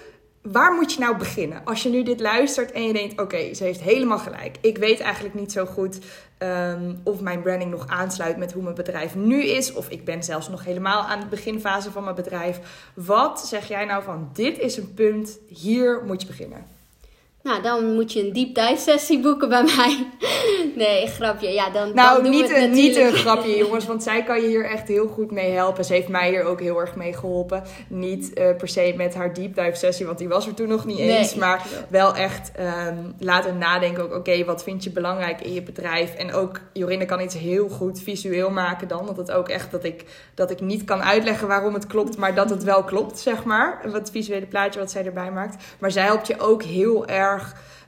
waar 0.44 0.74
moet 0.74 0.94
je 0.94 1.00
nou 1.00 1.18
beginnen? 1.18 1.62
Als 1.64 1.84
je 1.84 1.90
nu 1.90 2.04
dit 2.04 2.20
luistert 2.20 2.72
en 2.72 2.84
je 2.84 2.94
denkt: 2.94 3.22
oké, 3.22 3.54
ze 3.54 3.64
heeft 3.64 3.82
helemaal 3.82 4.20
gelijk. 4.20 4.58
Ik 4.62 4.78
weet 4.78 5.00
eigenlijk 5.00 5.36
niet 5.36 5.52
zo 5.52 5.66
goed 5.66 6.00
um, 6.40 7.00
of 7.04 7.22
mijn 7.22 7.42
branding 7.42 7.72
nog 7.72 7.88
aansluit 7.88 8.38
met 8.38 8.52
hoe 8.52 8.64
mijn 8.64 8.76
bedrijf 8.76 9.16
nu 9.16 9.44
is. 9.44 9.74
Of 9.74 9.90
ik 9.90 10.06
ben 10.06 10.24
zelfs 10.24 10.50
nog 10.50 10.66
helemaal 10.66 11.02
aan 11.02 11.20
de 11.20 11.26
beginfase 11.26 11.92
van 11.92 12.04
mijn 12.04 12.16
bedrijf. 12.16 12.60
Wat 12.94 13.48
zeg 13.48 13.68
jij 13.68 13.86
nou 13.86 14.04
van: 14.04 14.30
dit 14.34 14.60
is 14.60 14.78
een 14.78 14.94
punt, 14.94 15.40
hier 15.48 16.04
moet 16.06 16.22
je 16.22 16.28
beginnen? 16.28 16.66
Nou, 17.44 17.62
dan 17.62 17.94
moet 17.94 18.14
je 18.14 18.26
een 18.26 18.34
deep 18.34 18.56
dive 18.56 18.82
sessie 18.82 19.20
boeken 19.20 19.50
bij 19.50 19.64
mij. 19.64 20.08
Nee, 20.76 21.08
grapje. 21.08 21.50
Ja, 21.50 21.70
dan, 21.70 21.94
nou, 21.94 22.22
dan 22.22 22.32
niet, 22.32 22.50
een, 22.50 22.72
niet 22.72 22.96
een 22.96 23.14
grapje, 23.14 23.58
jongens. 23.58 23.86
Want 23.86 24.04
zij 24.04 24.24
kan 24.24 24.42
je 24.42 24.48
hier 24.48 24.66
echt 24.66 24.88
heel 24.88 25.08
goed 25.08 25.32
mee 25.32 25.52
helpen. 25.52 25.86
Ze 25.86 25.94
heeft 25.94 26.08
mij 26.08 26.30
hier 26.30 26.44
ook 26.44 26.60
heel 26.60 26.80
erg 26.80 26.96
mee 26.96 27.14
geholpen. 27.14 27.64
Niet 27.88 28.40
uh, 28.40 28.56
per 28.58 28.68
se 28.68 28.94
met 28.98 29.16
haar 29.16 29.34
deep 29.34 29.56
dive 29.56 29.76
sessie, 29.76 30.06
want 30.06 30.18
die 30.18 30.28
was 30.28 30.48
er 30.48 30.54
toen 30.54 30.68
nog 30.68 30.86
niet 30.86 31.00
eens. 31.00 31.36
Maar 31.36 31.66
wel 31.90 32.16
echt 32.16 32.52
um, 32.60 33.14
laten 33.20 33.58
nadenken 33.58 34.04
ook. 34.04 34.14
Oké, 34.14 34.46
wat 34.46 34.64
vind 34.64 34.84
je 34.84 34.90
belangrijk 34.90 35.42
in 35.42 35.54
je 35.54 35.62
bedrijf? 35.62 36.14
En 36.14 36.34
ook, 36.34 36.60
Jorinde 36.74 37.06
kan 37.06 37.22
iets 37.22 37.38
heel 37.38 37.70
goed 37.70 38.02
visueel 38.02 38.50
maken 38.50 38.88
dan. 38.88 39.06
Want 39.06 39.18
het 39.18 39.32
ook 39.32 39.50
echt 39.50 39.72
dat 39.72 39.84
ik, 39.84 40.06
dat 40.34 40.52
ik 40.52 40.62
niet 40.62 40.84
kan 40.84 41.04
uitleggen 41.04 41.48
waarom 41.48 41.74
het 41.74 41.88
klopt. 41.88 42.18
Maar 42.18 42.36
dat 42.36 42.50
het 42.50 42.64
wel 42.64 42.84
klopt, 42.84 43.20
zeg 43.20 43.44
maar. 43.44 43.80
Het 43.92 44.10
visuele 44.12 44.46
plaatje 44.46 44.80
wat 44.80 44.92
zij 44.92 45.06
erbij 45.06 45.32
maakt. 45.32 45.64
Maar 45.80 45.92
zij 45.92 46.04
helpt 46.04 46.28
je 46.28 46.40
ook 46.40 46.64
heel 46.64 47.08
erg 47.08 47.33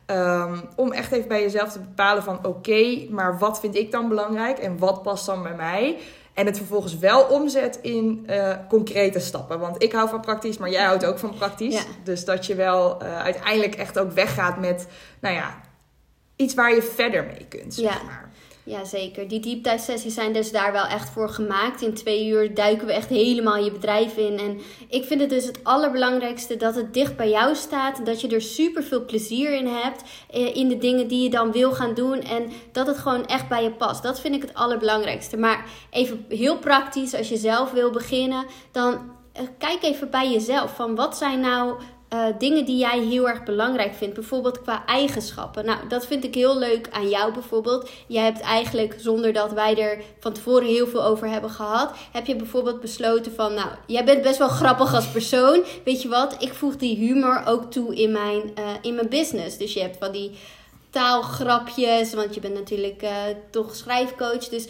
Ehm, 0.05 0.59
om 0.75 0.91
echt 0.91 1.11
even 1.11 1.27
bij 1.27 1.41
jezelf 1.41 1.71
te 1.71 1.79
bepalen 1.79 2.23
van 2.23 2.45
oké, 2.45 3.05
maar 3.09 3.37
wat 3.37 3.59
vind 3.59 3.75
ik 3.75 3.91
dan 3.91 4.07
belangrijk 4.07 4.57
en 4.57 4.77
wat 4.77 5.01
past 5.01 5.25
dan 5.25 5.43
bij 5.43 5.55
mij? 5.55 5.97
En 6.33 6.45
het 6.45 6.57
vervolgens 6.57 6.97
wel 6.97 7.23
omzet 7.23 7.79
in 7.81 8.25
uh, 8.29 8.55
concrete 8.69 9.19
stappen. 9.19 9.59
Want 9.59 9.83
ik 9.83 9.91
hou 9.91 10.09
van 10.09 10.21
praktisch, 10.21 10.57
maar 10.57 10.69
jij 10.69 10.83
houdt 10.83 11.05
ook 11.05 11.19
van 11.19 11.33
praktisch. 11.33 11.85
Dus 12.03 12.25
dat 12.25 12.45
je 12.45 12.55
wel 12.55 13.03
uh, 13.03 13.21
uiteindelijk 13.21 13.75
echt 13.75 13.99
ook 13.99 14.11
weggaat 14.11 14.59
met, 14.59 14.87
nou 15.19 15.35
ja, 15.35 15.61
iets 16.35 16.53
waar 16.53 16.75
je 16.75 16.81
verder 16.81 17.25
mee 17.25 17.45
kunt. 17.49 17.73
Zeg 17.73 18.03
maar. 18.03 18.31
Ja, 18.33 18.34
zeker. 18.83 19.27
Die 19.27 19.39
deep 19.39 19.63
dive 19.63 19.77
sessies 19.77 20.13
zijn 20.13 20.33
dus 20.33 20.51
daar 20.51 20.71
wel 20.71 20.85
echt 20.85 21.09
voor 21.09 21.29
gemaakt. 21.29 21.81
In 21.81 21.93
twee 21.93 22.27
uur 22.27 22.53
duiken 22.53 22.87
we 22.87 22.93
echt 22.93 23.09
helemaal 23.09 23.63
je 23.63 23.71
bedrijf 23.71 24.17
in. 24.17 24.39
En 24.39 24.59
ik 24.89 25.03
vind 25.03 25.21
het 25.21 25.29
dus 25.29 25.45
het 25.45 25.63
allerbelangrijkste 25.63 26.57
dat 26.57 26.75
het 26.75 26.93
dicht 26.93 27.15
bij 27.15 27.29
jou 27.29 27.55
staat. 27.55 28.05
Dat 28.05 28.21
je 28.21 28.27
er 28.27 28.41
super 28.41 28.83
veel 28.83 29.05
plezier 29.05 29.53
in 29.53 29.67
hebt. 29.67 30.03
Eh, 30.29 30.55
in 30.55 30.67
de 30.67 30.77
dingen 30.77 31.07
die 31.07 31.23
je 31.23 31.29
dan 31.29 31.51
wil 31.51 31.71
gaan 31.71 31.93
doen. 31.93 32.21
En 32.21 32.51
dat 32.71 32.87
het 32.87 32.97
gewoon 32.97 33.25
echt 33.25 33.47
bij 33.47 33.63
je 33.63 33.71
past. 33.71 34.03
Dat 34.03 34.19
vind 34.19 34.35
ik 34.35 34.41
het 34.41 34.53
allerbelangrijkste. 34.53 35.37
Maar 35.37 35.65
even 35.89 36.25
heel 36.29 36.57
praktisch, 36.57 37.15
als 37.15 37.29
je 37.29 37.37
zelf 37.37 37.71
wil 37.71 37.91
beginnen, 37.91 38.45
dan 38.71 39.13
eh, 39.33 39.43
kijk 39.57 39.83
even 39.83 40.09
bij 40.09 40.31
jezelf. 40.31 40.75
Van 40.75 40.95
wat 40.95 41.17
zijn 41.17 41.39
nou 41.39 41.75
uh, 42.13 42.25
dingen 42.37 42.65
die 42.65 42.77
jij 42.77 42.99
heel 42.99 43.27
erg 43.27 43.43
belangrijk 43.43 43.93
vindt. 43.93 44.15
Bijvoorbeeld 44.15 44.61
qua 44.61 44.85
eigenschappen. 44.85 45.65
Nou, 45.65 45.87
dat 45.87 46.05
vind 46.05 46.23
ik 46.23 46.35
heel 46.35 46.57
leuk 46.57 46.87
aan 46.91 47.09
jou 47.09 47.33
bijvoorbeeld. 47.33 47.89
Jij 48.07 48.23
hebt 48.23 48.39
eigenlijk, 48.39 48.95
zonder 48.97 49.33
dat 49.33 49.51
wij 49.51 49.77
er 49.77 50.03
van 50.19 50.33
tevoren 50.33 50.67
heel 50.67 50.87
veel 50.87 51.03
over 51.03 51.29
hebben 51.29 51.49
gehad, 51.49 51.91
heb 52.11 52.25
je 52.25 52.35
bijvoorbeeld 52.35 52.81
besloten 52.81 53.33
van, 53.35 53.53
nou, 53.53 53.69
jij 53.87 54.05
bent 54.05 54.21
best 54.21 54.37
wel 54.37 54.47
grappig 54.47 54.95
als 54.95 55.07
persoon. 55.07 55.63
Weet 55.83 56.01
je 56.01 56.07
wat? 56.07 56.35
Ik 56.39 56.53
voeg 56.53 56.75
die 56.75 56.95
humor 56.95 57.43
ook 57.45 57.71
toe 57.71 57.95
in 57.95 58.11
mijn, 58.11 58.41
uh, 58.59 58.69
in 58.81 58.95
mijn 58.95 59.09
business. 59.09 59.57
Dus 59.57 59.73
je 59.73 59.81
hebt 59.81 59.97
van 59.97 60.11
die 60.11 60.31
taalgrapjes, 60.89 62.13
want 62.13 62.33
je 62.33 62.39
bent 62.39 62.53
natuurlijk 62.53 63.03
uh, 63.03 63.09
toch 63.49 63.75
schrijfcoach. 63.75 64.47
Dus 64.47 64.67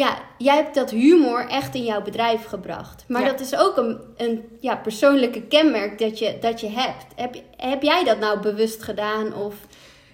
ja, 0.00 0.18
jij 0.38 0.54
hebt 0.54 0.74
dat 0.74 0.90
humor 0.90 1.46
echt 1.48 1.74
in 1.74 1.84
jouw 1.84 2.02
bedrijf 2.02 2.44
gebracht. 2.44 3.04
Maar 3.08 3.24
dat 3.24 3.40
is 3.40 3.56
ook 3.56 3.76
een, 3.76 4.00
een 4.16 4.44
ja, 4.60 4.76
persoonlijke 4.76 5.42
kenmerk 5.42 5.98
dat 5.98 6.18
je, 6.18 6.38
dat 6.40 6.60
je 6.60 6.68
hebt. 6.68 7.06
Heb, 7.16 7.34
heb 7.56 7.82
jij 7.82 8.04
dat 8.04 8.18
nou 8.18 8.40
bewust 8.40 8.82
gedaan? 8.82 9.34
Of... 9.34 9.54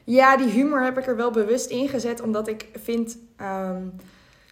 Ja, 0.05 0.37
die 0.37 0.49
humor 0.49 0.85
heb 0.85 0.99
ik 0.99 1.07
er 1.07 1.17
wel 1.17 1.31
bewust 1.31 1.71
ingezet, 1.71 2.21
omdat 2.21 2.49
ik 2.49 2.67
vind. 2.83 3.19
Ehm, 3.37 3.83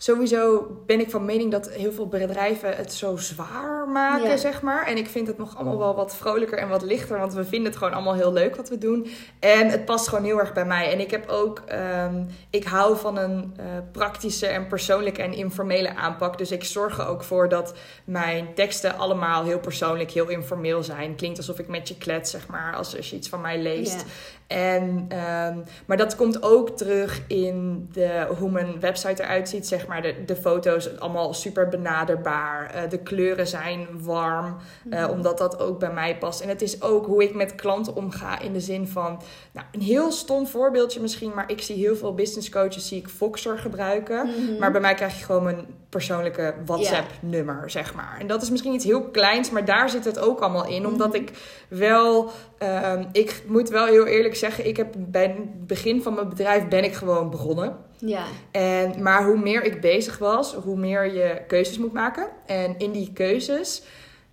sowieso 0.04 0.66
ben 0.86 1.00
ik 1.00 1.10
van 1.10 1.24
mening 1.24 1.50
dat 1.50 1.70
heel 1.70 1.92
veel 1.92 2.08
bedrijven 2.08 2.76
het 2.76 2.92
zo 2.92 3.16
zwaar 3.16 3.88
maken, 3.88 4.38
zeg 4.38 4.62
maar. 4.62 4.86
En 4.86 4.96
ik 4.96 5.08
vind 5.08 5.26
het 5.26 5.38
nog 5.38 5.56
allemaal 5.56 5.78
wel 5.78 5.94
wat 5.94 6.16
vrolijker 6.16 6.58
en 6.58 6.68
wat 6.68 6.82
lichter, 6.82 7.18
want 7.18 7.34
we 7.34 7.44
vinden 7.44 7.68
het 7.68 7.76
gewoon 7.76 7.92
allemaal 7.92 8.14
heel 8.14 8.32
leuk 8.32 8.56
wat 8.56 8.68
we 8.68 8.78
doen. 8.78 9.06
En 9.38 9.68
het 9.68 9.84
past 9.84 10.08
gewoon 10.08 10.24
heel 10.24 10.38
erg 10.38 10.52
bij 10.52 10.64
mij. 10.64 10.92
En 10.92 11.00
ik 11.00 11.10
heb 11.10 11.28
ook, 11.28 11.62
um, 11.72 12.26
ik 12.50 12.64
hou 12.64 12.96
van 12.96 13.18
een 13.18 13.54
uh, 13.60 13.64
praktische 13.92 14.46
en 14.46 14.66
persoonlijke 14.66 15.22
en 15.22 15.32
informele 15.32 15.94
aanpak. 15.94 16.38
Dus 16.38 16.50
ik 16.50 16.64
zorg 16.64 16.98
er 16.98 17.06
ook 17.06 17.22
voor 17.22 17.48
dat 17.48 17.74
mijn 18.04 18.54
teksten 18.54 18.96
allemaal 18.96 19.44
heel 19.44 19.60
persoonlijk, 19.60 20.10
heel 20.10 20.28
informeel 20.28 20.82
zijn. 20.82 21.16
Klinkt 21.16 21.38
alsof 21.38 21.58
ik 21.58 21.68
met 21.68 21.88
je 21.88 21.96
klets, 21.96 22.30
zeg 22.30 22.46
maar, 22.46 22.74
als, 22.74 22.96
als 22.96 23.10
je 23.10 23.16
iets 23.16 23.28
van 23.28 23.40
mij 23.40 23.62
leest. 23.62 24.04
En, 24.46 24.88
um, 24.88 25.64
maar 25.86 25.96
dat 25.96 26.16
komt 26.16 26.42
ook 26.42 26.76
terug 26.76 27.22
in 27.28 27.88
de, 27.92 28.26
hoe 28.38 28.50
mijn 28.50 28.80
website 28.80 29.22
eruit 29.22 29.48
ziet, 29.48 29.66
zeg 29.66 29.86
maar. 29.86 30.02
De, 30.02 30.24
de 30.26 30.36
foto's 30.36 30.98
allemaal 30.98 31.34
super 31.34 31.68
benaderbaar. 31.68 32.74
Uh, 32.74 32.90
de 32.90 32.98
kleuren 32.98 33.46
zijn 33.46 33.86
warm, 33.92 34.56
uh, 34.90 35.04
mm. 35.04 35.10
omdat 35.10 35.38
dat 35.38 35.58
ook 35.58 35.78
bij 35.78 35.92
mij 35.92 36.18
past. 36.18 36.40
En 36.40 36.48
het 36.48 36.62
is 36.62 36.82
ook 36.82 37.06
hoe 37.06 37.22
ik 37.22 37.34
met 37.34 37.54
klanten 37.54 37.96
omga 37.96 38.40
in 38.40 38.52
de 38.52 38.60
zin 38.60 38.88
van... 38.88 39.20
Nou, 39.52 39.66
een 39.72 39.80
heel 39.80 40.12
stom 40.12 40.46
voorbeeldje 40.46 41.00
misschien, 41.00 41.32
maar 41.34 41.50
ik 41.50 41.62
zie 41.62 41.76
heel 41.76 41.96
veel 41.96 42.14
business 42.14 42.50
coaches... 42.50 42.88
zie 42.88 42.98
ik 42.98 43.08
Voxer 43.08 43.58
gebruiken. 43.58 44.26
Mm-hmm. 44.26 44.58
Maar 44.58 44.72
bij 44.72 44.80
mij 44.80 44.94
krijg 44.94 45.18
je 45.18 45.24
gewoon 45.24 45.42
mijn 45.42 45.66
persoonlijke 45.94 46.54
WhatsApp-nummer, 46.64 47.70
zeg 47.70 47.94
maar. 47.94 48.16
En 48.20 48.26
dat 48.26 48.42
is 48.42 48.50
misschien 48.50 48.72
iets 48.74 48.84
heel 48.84 49.02
kleins, 49.02 49.50
maar 49.50 49.64
daar 49.64 49.90
zit 49.90 50.04
het 50.04 50.18
ook 50.18 50.40
allemaal 50.40 50.66
in. 50.66 50.86
Omdat 50.86 51.06
mm-hmm. 51.06 51.22
ik 51.22 51.32
wel... 51.68 52.30
Um, 52.58 53.08
ik 53.12 53.42
moet 53.46 53.68
wel 53.68 53.86
heel 53.86 54.06
eerlijk 54.06 54.36
zeggen, 54.36 54.66
ik 54.66 54.76
heb 54.76 54.94
bij 54.98 55.22
het 55.22 55.66
begin 55.66 56.02
van 56.02 56.14
mijn 56.14 56.28
bedrijf 56.28 56.68
ben 56.68 56.84
ik 56.84 56.94
gewoon 56.94 57.30
begonnen. 57.30 57.76
Ja. 57.98 58.24
En, 58.50 59.02
maar 59.02 59.26
hoe 59.26 59.38
meer 59.38 59.64
ik 59.64 59.80
bezig 59.80 60.18
was, 60.18 60.54
hoe 60.54 60.76
meer 60.76 61.14
je 61.14 61.42
keuzes 61.46 61.78
moet 61.78 61.92
maken. 61.92 62.26
En 62.46 62.74
in 62.78 62.92
die 62.92 63.12
keuzes 63.12 63.82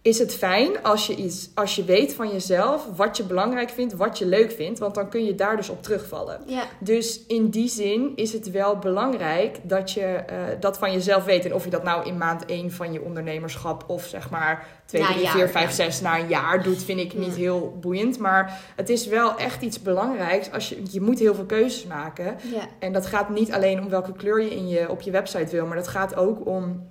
is 0.03 0.20
het 0.20 0.34
fijn 0.34 0.84
als 0.84 1.08
je, 1.08 1.15
iets, 1.15 1.50
als 1.53 1.75
je 1.75 1.84
weet 1.84 2.13
van 2.13 2.31
jezelf 2.31 2.88
wat 2.96 3.17
je 3.17 3.24
belangrijk 3.24 3.70
vindt, 3.70 3.93
wat 3.93 4.17
je 4.17 4.25
leuk 4.25 4.51
vindt, 4.51 4.79
want 4.79 4.96
dan 4.96 5.10
kun 5.10 5.25
je 5.25 5.36
daar 5.36 5.55
dus 5.55 5.70
op 5.70 5.84
terugvallen. 5.84 6.41
Ja. 6.46 6.63
Dus 6.79 7.25
in 7.27 7.50
die 7.50 7.67
zin 7.67 8.12
is 8.15 8.34
het 8.34 8.51
wel 8.51 8.77
belangrijk 8.77 9.60
dat 9.63 9.91
je 9.91 10.24
uh, 10.31 10.38
dat 10.60 10.77
van 10.77 10.91
jezelf 10.91 11.24
weet. 11.24 11.46
En 11.46 11.53
of 11.53 11.63
je 11.63 11.70
dat 11.70 11.84
nou 11.84 12.05
in 12.05 12.17
maand 12.17 12.46
1 12.46 12.72
van 12.72 12.93
je 12.93 13.01
ondernemerschap 13.01 13.84
of 13.88 14.05
zeg 14.05 14.29
maar 14.29 14.67
2, 14.86 15.03
3, 15.03 15.27
4, 15.27 15.50
5, 15.50 15.72
6 15.72 16.01
na 16.01 16.20
een 16.20 16.27
jaar 16.27 16.63
doet, 16.63 16.84
vind 16.84 17.00
ik 17.00 17.13
niet 17.13 17.36
heel 17.36 17.77
boeiend. 17.81 18.20
Maar 18.20 18.60
het 18.75 18.89
is 18.89 19.08
wel 19.08 19.38
echt 19.38 19.62
iets 19.62 19.81
belangrijks. 19.81 20.51
Als 20.51 20.70
je, 20.70 20.81
je 20.91 21.01
moet 21.01 21.20
heel 21.20 21.36
veel 21.36 21.46
keuzes 21.46 21.86
maken. 21.86 22.38
Ja. 22.53 22.62
En 22.79 22.93
dat 22.93 23.05
gaat 23.05 23.29
niet 23.29 23.51
alleen 23.51 23.79
om 23.79 23.89
welke 23.89 24.13
kleur 24.13 24.41
je, 24.41 24.55
in 24.55 24.67
je 24.67 24.89
op 24.89 25.01
je 25.01 25.12
website 25.12 25.51
wil, 25.51 25.65
maar 25.65 25.77
dat 25.77 25.88
gaat 25.88 26.15
ook 26.15 26.48
om 26.48 26.90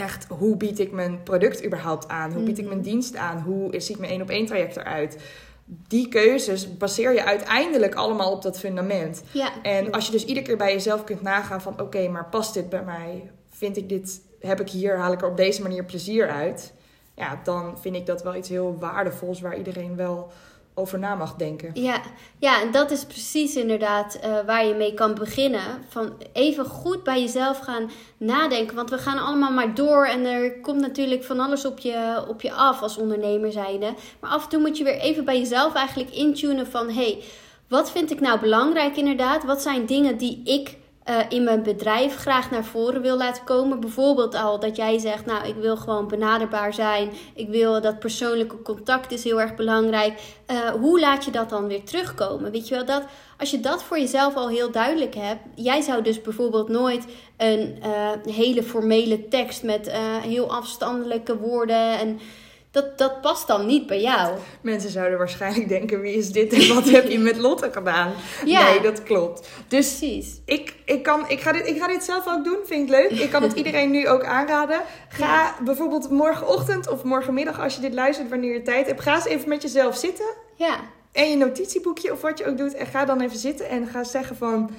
echt 0.00 0.26
hoe 0.28 0.56
bied 0.56 0.78
ik 0.78 0.92
mijn 0.92 1.22
product 1.22 1.64
überhaupt 1.64 2.08
aan? 2.08 2.32
Hoe 2.32 2.42
bied 2.42 2.58
ik 2.58 2.66
mijn 2.66 2.78
mhm. 2.78 2.88
dienst 2.88 3.16
aan? 3.16 3.40
Hoe 3.40 3.80
ziet 3.80 3.98
mijn 3.98 4.10
één 4.10 4.22
op 4.22 4.28
één 4.28 4.46
traject 4.46 4.76
eruit? 4.76 5.16
Die 5.64 6.08
keuzes 6.08 6.76
baseer 6.76 7.12
je 7.12 7.24
uiteindelijk 7.24 7.94
allemaal 7.94 8.32
op 8.32 8.42
dat 8.42 8.58
fundament. 8.58 9.22
Ja, 9.32 9.62
en 9.62 9.90
als 9.90 10.06
je 10.06 10.12
dus 10.12 10.24
iedere 10.24 10.46
keer 10.46 10.56
bij 10.56 10.72
jezelf 10.72 11.04
kunt 11.04 11.22
nagaan 11.22 11.60
van 11.60 11.80
oké, 11.80 12.08
maar 12.08 12.28
past 12.28 12.54
dit 12.54 12.68
bij 12.68 12.82
mij? 12.82 13.30
Vind 13.48 13.76
ik 13.76 13.88
dit, 13.88 14.20
heb 14.40 14.60
ik 14.60 14.68
hier, 14.70 14.98
haal 14.98 15.12
ik 15.12 15.22
er 15.22 15.28
op 15.28 15.36
deze 15.36 15.62
manier 15.62 15.84
plezier 15.84 16.28
uit? 16.28 16.72
Ja, 17.14 17.40
dan 17.44 17.78
vind 17.80 17.96
ik 17.96 18.06
dat 18.06 18.22
wel 18.22 18.34
iets 18.34 18.48
heel 18.48 18.76
waardevols 18.78 19.40
waar 19.40 19.58
iedereen 19.58 19.96
wel 19.96 20.30
over 20.74 20.98
na 20.98 21.14
mag 21.14 21.34
denken. 21.34 21.70
Ja, 21.74 22.00
ja 22.38 22.60
en 22.60 22.70
dat 22.70 22.90
is 22.90 23.04
precies 23.04 23.56
inderdaad 23.56 24.18
uh, 24.24 24.38
waar 24.46 24.66
je 24.66 24.74
mee 24.74 24.94
kan 24.94 25.14
beginnen. 25.14 25.84
Van 25.88 26.12
even 26.32 26.64
goed 26.64 27.02
bij 27.02 27.20
jezelf 27.20 27.58
gaan 27.58 27.90
nadenken. 28.16 28.76
Want 28.76 28.90
we 28.90 28.98
gaan 28.98 29.18
allemaal 29.18 29.52
maar 29.52 29.74
door 29.74 30.06
en 30.06 30.24
er 30.24 30.60
komt 30.60 30.80
natuurlijk 30.80 31.24
van 31.24 31.40
alles 31.40 31.64
op 31.64 31.78
je, 31.78 32.24
op 32.28 32.42
je 32.42 32.52
af 32.52 32.82
als 32.82 32.96
ondernemer 32.96 33.52
zijnde. 33.52 33.94
Maar 34.20 34.30
af 34.30 34.42
en 34.42 34.48
toe 34.48 34.60
moet 34.60 34.78
je 34.78 34.84
weer 34.84 34.98
even 34.98 35.24
bij 35.24 35.38
jezelf 35.38 35.74
eigenlijk 35.74 36.10
intunen 36.10 36.66
van... 36.66 36.90
hey, 36.90 37.22
wat 37.68 37.90
vind 37.90 38.10
ik 38.10 38.20
nou 38.20 38.40
belangrijk 38.40 38.96
inderdaad? 38.96 39.44
Wat 39.44 39.62
zijn 39.62 39.86
dingen 39.86 40.16
die 40.16 40.40
ik 40.44 40.76
uh, 41.10 41.16
in 41.28 41.44
mijn 41.44 41.62
bedrijf 41.62 42.16
graag 42.16 42.50
naar 42.50 42.64
voren 42.64 43.02
wil 43.02 43.16
laten 43.16 43.44
komen. 43.44 43.80
Bijvoorbeeld 43.80 44.34
al 44.34 44.60
dat 44.60 44.76
jij 44.76 44.98
zegt, 44.98 45.26
nou 45.26 45.48
ik 45.48 45.54
wil 45.54 45.76
gewoon 45.76 46.08
benaderbaar 46.08 46.74
zijn. 46.74 47.10
Ik 47.34 47.48
wil 47.48 47.80
dat 47.80 47.98
persoonlijke 47.98 48.62
contact 48.62 49.12
is 49.12 49.24
heel 49.24 49.40
erg 49.40 49.54
belangrijk. 49.54 50.20
Uh, 50.50 50.58
hoe 50.70 51.00
laat 51.00 51.24
je 51.24 51.30
dat 51.30 51.50
dan 51.50 51.66
weer 51.66 51.84
terugkomen? 51.84 52.50
Weet 52.50 52.68
je 52.68 52.74
wel, 52.74 52.84
dat, 52.84 53.02
als 53.38 53.50
je 53.50 53.60
dat 53.60 53.82
voor 53.82 53.98
jezelf 53.98 54.34
al 54.34 54.48
heel 54.48 54.70
duidelijk 54.70 55.14
hebt. 55.14 55.40
Jij 55.54 55.80
zou 55.80 56.02
dus 56.02 56.20
bijvoorbeeld 56.22 56.68
nooit 56.68 57.04
een 57.36 57.78
uh, 57.84 58.34
hele 58.34 58.62
formele 58.62 59.28
tekst 59.28 59.62
met 59.62 59.90
heel 60.22 60.50
afstandelijke 60.50 61.36
woorden 61.36 61.98
en 61.98 62.20
dat, 62.70 62.98
dat 62.98 63.20
past 63.20 63.46
dan 63.46 63.66
niet 63.66 63.86
bij 63.86 64.00
jou. 64.00 64.38
Mensen 64.60 64.90
zouden 64.90 65.18
waarschijnlijk 65.18 65.68
denken, 65.68 66.00
wie 66.00 66.14
is 66.14 66.32
dit 66.32 66.52
en 66.52 66.74
wat 66.74 66.90
heb 66.90 67.08
je 67.08 67.18
met 67.18 67.36
Lotte 67.36 67.72
gedaan? 67.72 68.12
Ja. 68.44 68.70
Nee, 68.70 68.80
dat 68.80 69.02
klopt. 69.02 69.48
Dus 69.68 69.96
Precies. 69.96 70.40
ik, 70.44 70.74
ik, 70.84 71.02
kan, 71.02 71.24
ik, 71.28 71.40
ga 71.40 71.52
dit, 71.52 71.66
ik 71.66 71.80
ga 71.80 71.86
dit 71.86 72.04
zelf 72.04 72.28
ook 72.28 72.44
doen, 72.44 72.58
vind 72.64 72.82
ik 72.82 72.88
leuk. 72.88 73.10
Ik 73.10 73.30
kan 73.30 73.42
het 73.42 73.52
iedereen 73.60 73.90
nu 73.90 74.08
ook 74.08 74.24
aanraden. 74.24 74.80
Ga 75.08 75.54
bijvoorbeeld 75.64 76.10
morgenochtend 76.10 76.88
of 76.88 77.02
morgenmiddag, 77.02 77.60
als 77.60 77.74
je 77.74 77.80
dit 77.80 77.94
luistert, 77.94 78.28
wanneer 78.28 78.52
je 78.52 78.62
tijd 78.62 78.86
hebt, 78.86 79.00
ga 79.00 79.14
eens 79.14 79.26
even 79.26 79.48
met 79.48 79.62
jezelf 79.62 79.96
zitten. 79.96 80.26
Ja, 80.54 80.80
En 81.12 81.30
je 81.30 81.36
notitieboekje 81.36 82.12
of 82.12 82.20
wat 82.20 82.38
je 82.38 82.46
ook 82.46 82.58
doet. 82.58 82.74
En 82.74 82.86
ga 82.86 83.04
dan 83.04 83.20
even 83.20 83.38
zitten 83.38 83.68
en 83.68 83.86
ga 83.86 84.04
zeggen 84.04 84.36
van... 84.36 84.70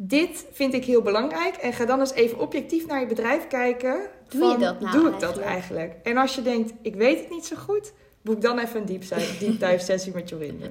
Dit 0.00 0.46
vind 0.52 0.74
ik 0.74 0.84
heel 0.84 1.02
belangrijk. 1.02 1.56
En 1.56 1.72
ga 1.72 1.84
dan 1.84 2.00
eens 2.00 2.12
even 2.12 2.38
objectief 2.38 2.86
naar 2.86 3.00
je 3.00 3.06
bedrijf 3.06 3.46
kijken. 3.46 4.00
Doe 4.28 4.50
je 4.50 4.58
dat 4.58 4.80
nou 4.80 4.98
Doe 4.98 5.10
ik 5.10 5.20
dat 5.20 5.38
eigenlijk? 5.38 5.94
En 6.02 6.16
als 6.16 6.34
je 6.34 6.42
denkt, 6.42 6.72
ik 6.82 6.94
weet 6.94 7.18
het 7.18 7.30
niet 7.30 7.46
zo 7.46 7.56
goed... 7.56 7.92
Boek 8.22 8.42
dan 8.42 8.58
even 8.58 8.80
een 8.80 8.86
deep 8.86 9.02
deep 9.38 9.60
dive 9.70 9.78
sessie 9.78 10.14
met 10.14 10.28
Jorinde. 10.28 10.70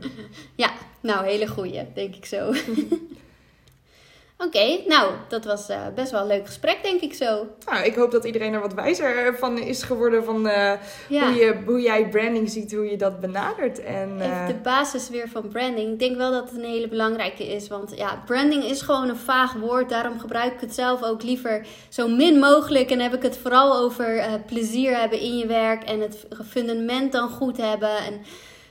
ja. 0.56 0.72
nou, 1.02 1.26
hele 1.26 1.48
goeie, 1.48 1.82
denk 1.94 2.16
ik 2.16 2.26
zo. 2.26 2.54
Oké, 4.40 4.80
nou, 4.88 5.14
dat 5.28 5.46
was 5.46 5.70
eh, 5.70 5.80
best 5.96 6.12
wel 6.12 6.22
een 6.22 6.28
leuk 6.28 6.46
gesprek, 6.46 6.84
denk 6.84 7.02
ik 7.02 7.14
zo. 7.14 7.48
Nou, 7.66 7.86
ik 7.86 7.96
hoop 7.96 8.12
dat 8.12 8.26
iedereen 8.26 8.54
er 8.54 8.60
wat 8.60 8.74
wijzer 8.74 9.38
van 9.38 9.58
is 9.58 9.84
geworden. 9.84 10.24
Van 10.24 10.48
eh, 10.48 10.74
Ja. 11.10 11.28
hoe, 11.28 11.36
je, 11.36 11.62
hoe 11.66 11.82
jij 11.82 12.10
branding 12.10 12.50
ziet, 12.50 12.74
hoe 12.74 12.90
je 12.90 12.98
dat 12.98 13.20
benadert. 13.20 13.84
En, 13.84 14.16
eh, 14.20 14.28
Even 14.34 14.48
de 14.48 14.62
basis 14.64 15.10
weer 15.10 15.30
van 15.30 15.48
branding. 15.48 15.92
Ik 15.92 16.00
denk 16.00 16.18
wel 16.18 16.32
dat 16.32 16.50
het 16.50 16.58
een 16.60 16.70
hele 16.70 16.88
belangrijke 16.88 17.48
is. 17.48 17.68
Want 17.68 17.94
ja, 17.96 18.22
branding 18.26 18.64
is 18.64 18.82
gewoon 18.82 19.10
een 19.10 19.18
vaag 19.18 19.54
woord. 19.54 19.90
Daarom 19.90 20.20
gebruik 20.20 20.54
ik 20.54 20.62
het 20.62 20.74
zelf 20.74 21.04
ook 21.04 21.24
liever 21.24 21.66
zo 21.90 22.08
min 22.08 22.40
mogelijk. 22.40 22.92
En 22.92 23.00
heb 23.00 23.14
ik 23.14 23.24
het 23.24 23.38
vooral 23.38 23.78
over 23.78 24.42
plezier 24.46 24.98
hebben 25.00 25.20
in 25.20 25.38
je 25.38 25.46
werk. 25.46 25.84
En 25.84 26.02
het 26.02 26.26
fundament 26.50 27.12
dan 27.12 27.30
goed 27.30 27.58
hebben. 27.58 27.98
En 27.98 28.22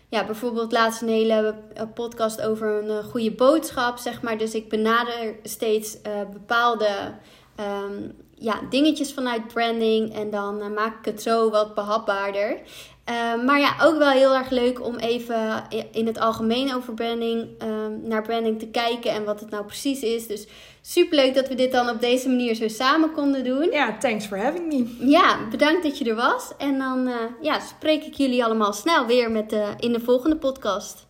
ja, 0.08 0.26
bijvoorbeeld 0.26 0.72
laatst 0.72 1.02
een 1.02 1.08
hele 1.08 1.54
eh, 1.74 1.82
podcast 1.94 2.42
over 2.42 2.82
een 2.82 2.90
eh, 2.90 3.04
goede 3.04 3.32
boodschap, 3.32 3.98
zeg 3.98 4.22
maar. 4.22 4.38
Dus 4.38 4.54
ik 4.54 4.68
benader 4.68 5.36
steeds 5.42 6.02
eh, 6.02 6.12
bepaalde 6.32 7.14
ehm, 7.56 8.10
ja, 8.34 8.60
dingetjes 8.70 9.12
vanuit 9.12 9.46
branding. 9.46 10.14
En 10.14 10.30
dan 10.30 10.72
maak 10.74 10.98
ik 10.98 11.04
het 11.04 11.22
zo 11.22 11.50
wat 11.50 11.74
behapbaarder. 11.74 12.60
Eh, 13.06 13.44
maar 13.44 13.60
ja, 13.60 13.76
ook 13.82 13.98
wel 13.98 14.10
heel 14.10 14.34
erg 14.34 14.50
leuk 14.50 14.84
om 14.84 14.96
even 14.96 15.64
in 15.92 16.06
het 16.06 16.18
algemeen 16.18 16.74
over 16.74 16.94
branding, 16.94 17.48
ehm, 17.58 17.92
naar 18.02 18.22
branding 18.22 18.58
te 18.58 18.66
kijken 18.66 19.10
en 19.10 19.24
wat 19.24 19.40
het 19.40 19.50
nou 19.50 19.64
precies 19.64 20.02
is. 20.02 20.26
Dus 20.26 20.46
superleuk 20.88 21.34
dat 21.34 21.48
we 21.48 21.54
dit 21.54 21.72
dan 21.72 21.88
op 21.88 22.00
deze 22.00 22.28
manier 22.28 22.54
zo 22.54 22.68
samen 22.68 23.12
konden 23.12 23.44
doen. 23.44 23.70
ja, 23.70 23.98
thanks 23.98 24.26
for 24.26 24.38
having 24.38 24.66
me. 24.66 25.08
Ja, 25.10 25.48
bedankt 25.50 25.82
dat 25.82 25.98
je 25.98 26.04
er 26.04 26.14
was. 26.14 26.52
En 26.58 26.78
dan 26.78 27.06
eh, 27.06 27.14
ja, 27.40 27.60
spreek 27.60 28.04
ik 28.04 28.14
jullie 28.14 28.44
allemaal 28.44 28.72
snel 28.72 29.06
weer 29.06 29.30
met, 29.30 29.52
eh, 29.52 29.68
in 29.78 29.92
de 29.92 30.00
volgende 30.00 30.36
podcast. 30.36 31.06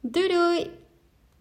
Doei 0.00 0.28
doei! 0.28 0.83